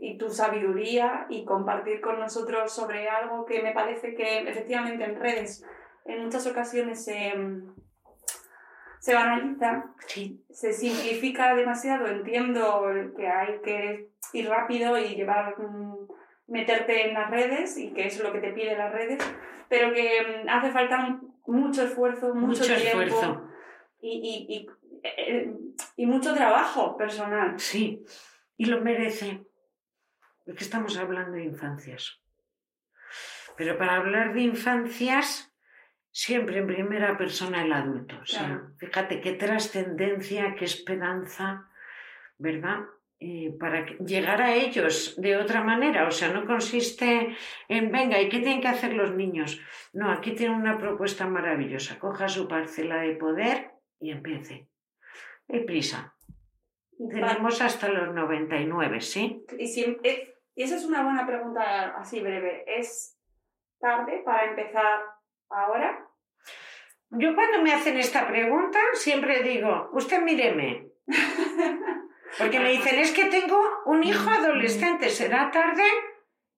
[0.00, 5.20] y tu sabiduría y compartir con nosotros sobre algo que me parece que efectivamente en
[5.20, 5.64] redes
[6.06, 7.34] en muchas ocasiones se
[9.04, 9.84] se banaliza,
[10.48, 16.08] se simplifica demasiado, entiendo que hay que ir rápido y llevar, mm,
[16.46, 19.22] meterte en las redes y que eso es lo que te piden las redes,
[19.68, 23.46] pero que mm, hace falta mucho esfuerzo, mucho, tiempo esfuerzo.
[24.00, 24.66] Y, eh, y,
[25.96, 27.58] mucho trabajo personal.
[27.58, 28.04] Sí,
[28.56, 29.44] y lo merece,
[30.44, 32.20] porque estamos hablando de infancias.
[33.56, 35.54] Pero para hablar de infancias
[36.10, 38.16] siempre en primera persona el adulto.
[38.22, 41.68] O sea, fíjate qué trascendencia, qué esperanza,
[42.38, 42.84] ¿verdad?
[43.18, 46.06] Eh, para llegar a ellos de otra manera.
[46.06, 47.36] O sea, no consiste
[47.68, 49.60] en, venga, ¿y qué tienen que hacer los niños?
[49.92, 51.98] No, aquí tiene una propuesta maravillosa.
[51.98, 54.68] Coja su parcela de poder y empiece.
[55.48, 56.14] Hay prisa.
[56.96, 59.44] Tenemos hasta los 99, ¿sí?
[59.58, 62.64] Y, eh, y esa es una buena pregunta así breve.
[62.66, 63.18] ¿Es
[63.78, 65.00] tarde para empezar
[65.50, 66.08] ahora?
[67.10, 70.88] Yo cuando me hacen esta pregunta siempre digo, usted míreme.
[72.38, 75.84] Porque me dicen, es que tengo un hijo adolescente, ¿será tarde?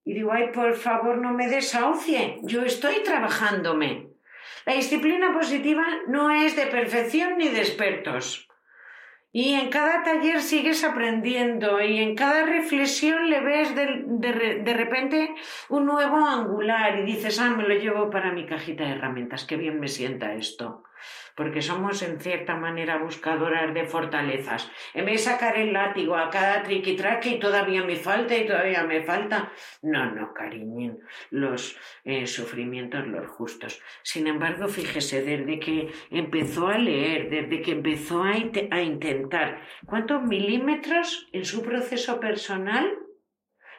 [0.04, 4.08] Y digo, ay, por favor, no me desahucie, yo estoy trabajándome.
[4.64, 8.45] La disciplina positiva no es de perfección ni de expertos.
[9.32, 15.34] Y en cada taller sigues aprendiendo y en cada reflexión le ves de, de, repente
[15.68, 19.56] un nuevo angular y dices, ah, me lo llevo para mi cajita de herramientas, qué
[19.56, 20.84] bien me sienta esto
[21.36, 24.70] porque somos en cierta manera buscadoras de fortalezas.
[24.94, 28.82] En vez de sacar el látigo a cada triqui-traque y todavía me falta y todavía
[28.84, 29.52] me falta.
[29.82, 30.98] No, no, cariñín,
[31.30, 33.82] los eh, sufrimientos, los justos.
[34.02, 38.32] Sin embargo, fíjese, desde que empezó a leer, desde que empezó a,
[38.70, 43.05] a intentar, ¿cuántos milímetros en su proceso personal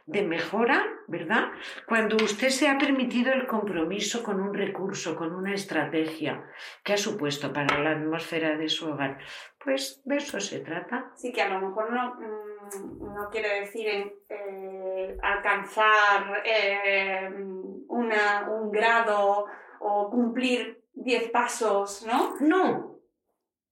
[0.07, 1.51] de mejora, ¿verdad?
[1.85, 6.45] Cuando usted se ha permitido el compromiso con un recurso, con una estrategia
[6.83, 9.19] que ha supuesto para la atmósfera de su hogar,
[9.63, 11.11] pues de eso se trata.
[11.15, 13.85] Sí, que a lo mejor no, mm, no quiere decir
[14.29, 17.29] eh, alcanzar eh,
[17.89, 19.45] una, un grado
[19.81, 22.35] o cumplir diez pasos, ¿no?
[22.39, 22.97] No,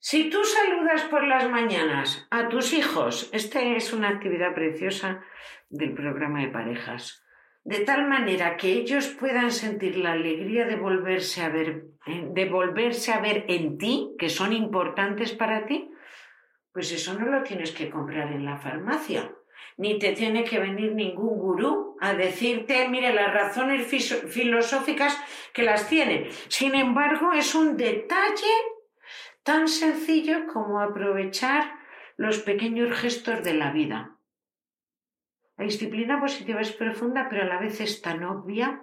[0.07, 5.23] si tú saludas por las mañanas a tus hijos, esta es una actividad preciosa
[5.69, 7.23] del programa de parejas,
[7.63, 12.45] de tal manera que ellos puedan sentir la alegría de volverse a ver, eh, de
[12.45, 15.91] volverse a ver en ti, que son importantes para ti,
[16.71, 19.31] pues eso no lo tienes que comprar en la farmacia,
[19.77, 25.17] ni te tiene que venir ningún gurú a decirte, mire, las razones filosóficas
[25.53, 26.29] que las tiene.
[26.49, 28.53] Sin embargo, es un detalle
[29.43, 31.79] tan sencillo como aprovechar
[32.17, 34.14] los pequeños gestos de la vida.
[35.57, 38.81] La disciplina positiva es profunda, pero a la vez es tan obvia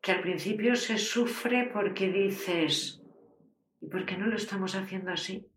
[0.00, 3.02] que al principio se sufre porque dices,
[3.80, 5.50] ¿y por qué no lo estamos haciendo así?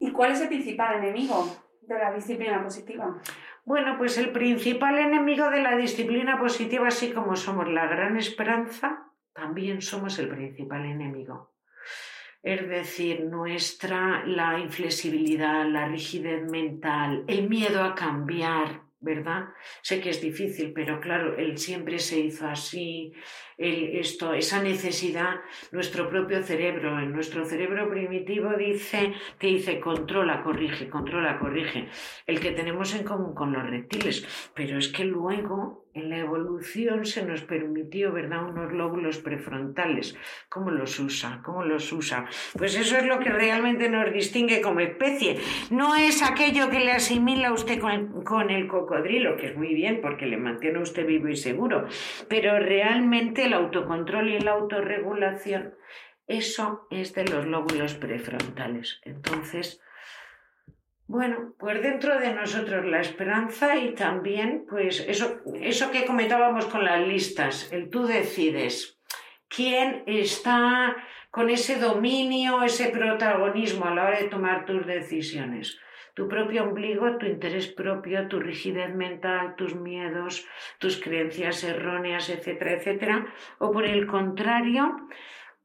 [0.00, 1.46] ¿Y cuál es el principal enemigo
[1.82, 3.20] de la disciplina positiva?
[3.64, 9.12] Bueno, pues el principal enemigo de la disciplina positiva, así como somos la gran esperanza,
[9.32, 11.52] también somos el principal enemigo.
[12.42, 19.48] Es decir, nuestra, la inflexibilidad, la rigidez mental, el miedo a cambiar, ¿verdad?
[19.82, 23.12] Sé que es difícil, pero claro, él siempre se hizo así,
[23.56, 25.36] esto, esa necesidad,
[25.70, 31.88] nuestro propio cerebro, en nuestro cerebro primitivo dice, te dice controla, corrige, controla, corrige,
[32.26, 37.04] el que tenemos en común con los reptiles, pero es que luego en la evolución
[37.04, 40.16] se nos permitió, ¿verdad?, unos lóbulos prefrontales.
[40.48, 41.40] ¿Cómo los usa?
[41.44, 42.26] ¿Cómo los usa?
[42.56, 45.38] Pues eso es lo que realmente nos distingue como especie.
[45.70, 50.00] No es aquello que le asimila a usted con, el cocodrilo, que es muy bien
[50.00, 51.86] porque le mantiene a usted vivo y seguro,
[52.28, 55.74] pero realmente el autocontrol y la autorregulación,
[56.26, 59.00] eso es de los lóbulos prefrontales.
[59.04, 59.80] Entonces,
[61.10, 66.84] bueno, pues dentro de nosotros la esperanza y también, pues eso, eso que comentábamos con
[66.84, 69.00] las listas, el tú decides
[69.48, 70.94] quién está
[71.32, 75.80] con ese dominio, ese protagonismo a la hora de tomar tus decisiones.
[76.14, 80.46] Tu propio ombligo, tu interés propio, tu rigidez mental, tus miedos,
[80.78, 83.26] tus creencias erróneas, etcétera, etcétera.
[83.58, 85.08] O por el contrario,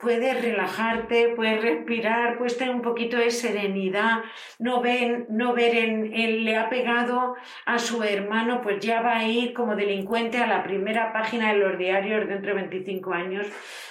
[0.06, 4.22] puedes relajarte, puedes respirar, puedes tener un poquito de serenidad,
[4.60, 7.36] no, ven, no ver en, él le ha pegado
[7.66, 11.58] a su hermano, pues ya va a ir como delincuente a la primera página de
[11.58, 13.48] los diarios dentro de 25 años.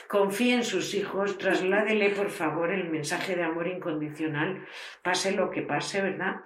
[0.06, 4.64] Confíe en sus hijos, trasládele por favor el mensaje de amor incondicional,
[5.02, 6.42] pase lo que pase, ¿verdad?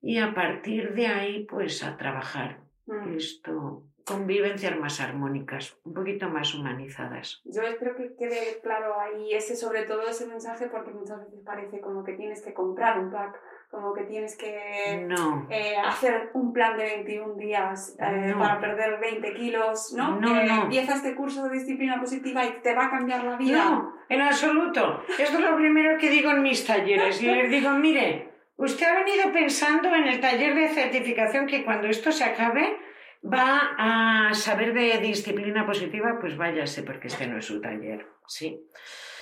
[0.00, 2.60] Y a partir de ahí, pues a trabajar.
[2.86, 3.14] Mm.
[3.14, 7.42] Esto convivencias más armónicas, un poquito más humanizadas.
[7.44, 11.80] Yo espero que quede claro ahí ese, sobre todo ese mensaje, porque muchas veces parece
[11.80, 13.40] como que tienes que comprar un pack,
[13.70, 15.06] como que tienes que
[15.48, 20.20] eh, hacer un plan de 21 días eh, para perder 20 kilos, ¿no?
[20.20, 23.64] No, eh, Empieza este curso de disciplina positiva y te va a cambiar la vida.
[23.64, 25.02] No, en absoluto.
[25.18, 27.22] Esto es lo primero que digo en mis talleres.
[27.22, 31.88] Y les digo, mire, usted ha venido pensando en el taller de certificación que cuando
[31.88, 32.76] esto se acabe
[33.22, 38.66] va a saber de disciplina positiva, pues váyase porque este no es su taller, ¿sí?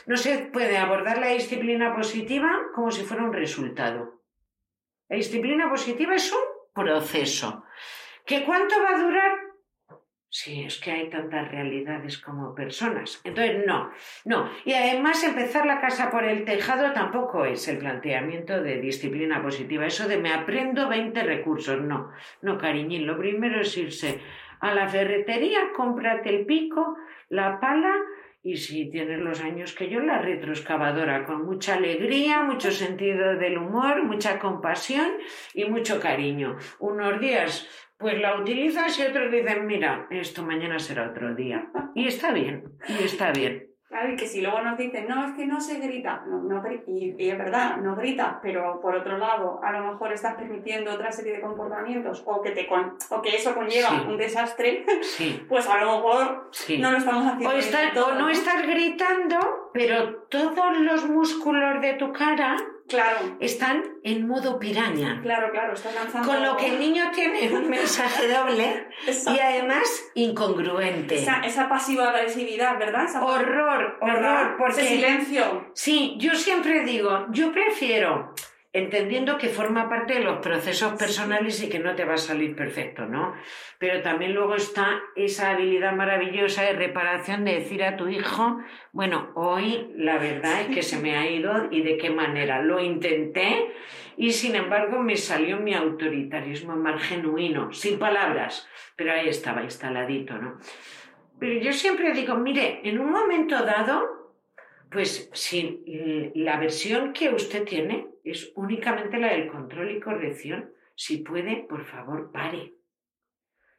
[0.07, 4.23] No se puede abordar la disciplina positiva como si fuera un resultado.
[5.09, 6.41] La disciplina positiva es un
[6.73, 7.65] proceso.
[8.25, 9.33] ¿Que cuánto va a durar?
[10.33, 13.21] Sí, es que hay tantas realidades como personas.
[13.25, 13.91] Entonces, no,
[14.25, 14.49] no.
[14.65, 19.87] Y además, empezar la casa por el tejado tampoco es el planteamiento de disciplina positiva.
[19.87, 21.83] Eso de me aprendo 20 recursos.
[21.83, 22.13] No,
[22.43, 23.09] no, cariñín.
[23.09, 24.21] Lo primero es irse
[24.61, 26.97] a la ferretería, cómprate el pico,
[27.29, 27.93] la pala
[28.43, 33.59] y si tienes los años que yo, la retroexcavadora, con mucha alegría, mucho sentido del
[33.59, 35.11] humor, mucha compasión
[35.55, 36.57] y mucho cariño.
[36.79, 37.69] Unos días
[38.01, 41.69] pues la utilizas y otros dicen, mira, esto mañana será otro día.
[41.95, 43.67] Y está bien, y está bien.
[43.89, 46.63] Claro, y que si luego nos dicen, no, es que no se grita, no, no,
[46.87, 50.93] y, y, es verdad, no grita, pero por otro lado, a lo mejor estás permitiendo
[50.93, 55.45] otra serie de comportamientos o que, te o que eso conlleva un desastre, sí.
[55.49, 58.05] pues a lo mejor no lo estamos haciendo.
[58.05, 62.57] O, o no estás gritando, pero todos los músculos de tu cara
[62.91, 63.37] Claro.
[63.39, 65.21] Están en modo piraña.
[65.23, 66.29] Claro, claro, están lanzando.
[66.29, 71.15] Con lo que el niño tiene un mensaje doble y además incongruente.
[71.15, 73.07] Esa, esa pasiva agresividad, ¿verdad?
[73.23, 74.57] horror, horror.
[74.59, 75.71] Porque, Ese silencio.
[75.75, 78.35] Sí, yo siempre digo, yo prefiero
[78.73, 82.55] entendiendo que forma parte de los procesos personales y que no te va a salir
[82.55, 83.35] perfecto, ¿no?
[83.79, 88.59] Pero también luego está esa habilidad maravillosa de reparación de decir a tu hijo,
[88.93, 92.63] bueno, hoy la verdad es que se me ha ido y de qué manera.
[92.63, 93.73] Lo intenté
[94.17, 100.35] y sin embargo me salió mi autoritarismo más genuino, sin palabras, pero ahí estaba instaladito,
[100.39, 100.61] ¿no?
[101.41, 104.37] Pero yo siempre digo, mire, en un momento dado,
[104.93, 105.83] pues si
[106.35, 111.85] la versión que usted tiene es únicamente la del control y corrección, si puede, por
[111.85, 112.75] favor, pare.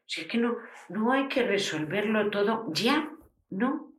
[0.06, 0.58] Si es que no,
[0.90, 3.12] no hay que resolverlo todo ya,
[3.50, 3.94] no.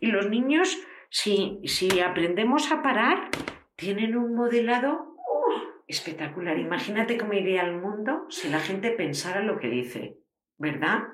[0.00, 0.78] Y los niños,
[1.08, 3.30] si, si aprendemos a parar,
[3.76, 5.62] tienen un modelado ¡oh!
[5.86, 6.58] espectacular.
[6.58, 10.18] Imagínate cómo iría el mundo si la gente pensara lo que dice,
[10.58, 11.04] ¿verdad?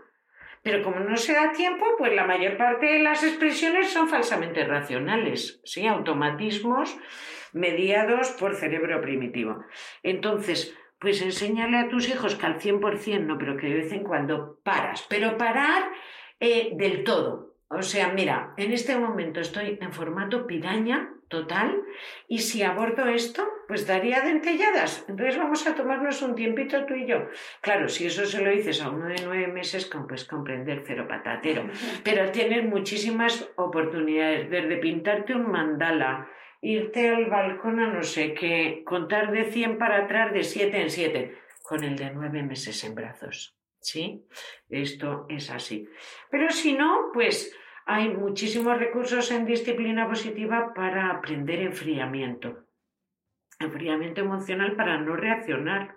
[0.62, 4.64] Pero como no se da tiempo, pues la mayor parte de las expresiones son falsamente
[4.64, 5.87] racionales, ¿sí?
[5.87, 6.97] Automatismos
[7.53, 9.64] mediados por cerebro primitivo.
[10.03, 14.05] Entonces, pues enséñale a tus hijos que al 100% no, pero que de vez en
[14.05, 15.82] cuando paras, pero parar
[16.40, 17.57] eh, del todo.
[17.68, 21.82] O sea, mira, en este momento estoy en formato piraña total
[22.28, 25.07] y si abordo esto, pues daría dentelladas.
[25.09, 27.28] Entonces vamos a tomarnos un tiempito tú y yo.
[27.62, 31.66] Claro, si eso se lo dices a uno de nueve meses, pues comprender cero patatero.
[32.05, 36.28] Pero tienes muchísimas oportunidades, desde pintarte un mandala,
[36.63, 40.91] irte al balcón a no sé qué, contar de 100 para atrás de 7 en
[40.91, 43.57] 7, con el de 9 meses en brazos.
[43.81, 44.25] ¿Sí?
[44.71, 45.89] Esto es así.
[46.31, 47.55] Pero si no, pues
[47.85, 52.65] hay muchísimos recursos en disciplina positiva para aprender enfriamiento.
[53.59, 55.97] Enfriamiento emocional para no reaccionar.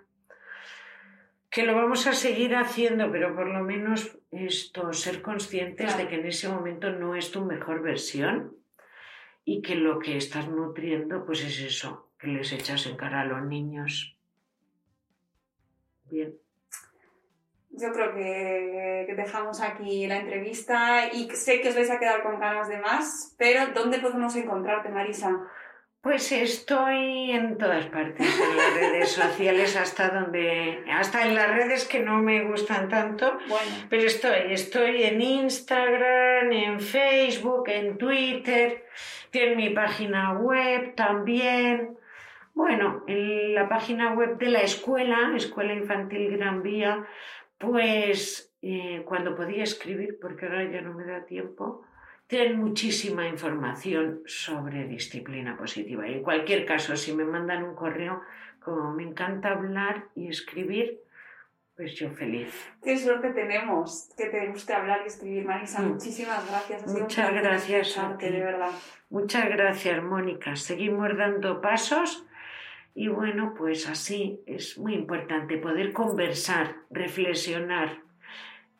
[1.48, 6.16] Que lo vamos a seguir haciendo, pero por lo menos esto, ser conscientes de que
[6.16, 8.56] en ese momento no es tu mejor versión
[9.48, 13.24] y que lo que estás nutriendo pues es eso, que les echas en cara a
[13.24, 14.18] los niños.
[16.10, 16.34] Bien.
[17.70, 22.40] Yo creo que, dejamos aquí la entrevista y sé que os vais a quedar con
[22.40, 25.30] ganas de más, pero ¿dónde podemos encontrarte, Marisa?
[26.06, 31.84] Pues estoy en todas partes, en las redes sociales, hasta donde, hasta en las redes
[31.84, 33.72] que no me gustan tanto, bueno.
[33.90, 38.84] pero estoy, estoy en Instagram, en Facebook, en Twitter,
[39.32, 41.98] tiene mi página web también.
[42.54, 47.04] Bueno, en la página web de la escuela, Escuela Infantil Gran Vía,
[47.58, 51.84] pues eh, cuando podía escribir, porque ahora ya no me da tiempo,
[52.26, 56.08] tienen muchísima información sobre disciplina positiva.
[56.08, 58.22] Y en cualquier caso, si me mandan un correo,
[58.60, 61.00] como me encanta hablar y escribir,
[61.76, 62.48] pues yo feliz.
[62.82, 65.82] Qué suerte tenemos que te guste hablar y escribir, Marisa.
[65.82, 65.92] Mm.
[65.92, 66.86] Muchísimas gracias.
[66.86, 68.26] Muchas gracias a ti.
[68.26, 68.70] de verdad.
[69.10, 70.56] Muchas gracias, Mónica.
[70.56, 72.26] Seguimos dando pasos
[72.94, 78.05] y bueno, pues así es muy importante poder conversar, reflexionar,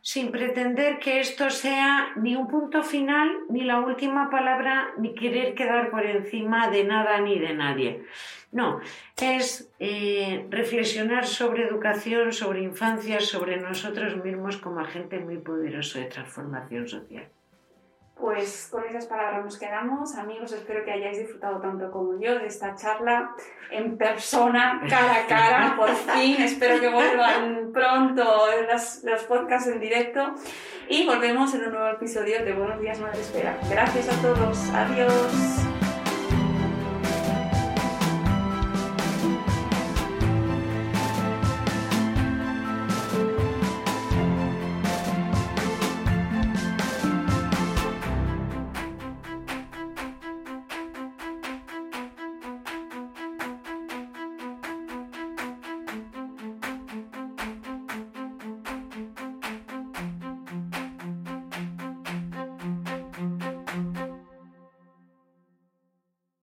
[0.07, 5.57] sin pretender que esto sea ni un punto final, ni la última palabra, ni querer
[5.57, 8.05] quedar por encima de nada ni de nadie.
[8.53, 8.81] No,
[9.21, 16.05] es eh, reflexionar sobre educación, sobre infancia, sobre nosotros mismos como agente muy poderoso de
[16.05, 17.29] transformación social.
[18.19, 20.17] Pues con esas palabras nos quedamos.
[20.17, 23.35] Amigos, espero que hayáis disfrutado tanto como yo de esta charla
[23.71, 26.41] en persona, cara a cara, por fin.
[26.41, 28.25] Espero que vuelvan pronto
[28.73, 30.35] los, los podcasts en directo.
[30.89, 33.59] Y volvemos en un nuevo episodio de Buenos Días Madre Espera.
[33.69, 34.71] Gracias a todos.
[34.71, 35.66] Adiós.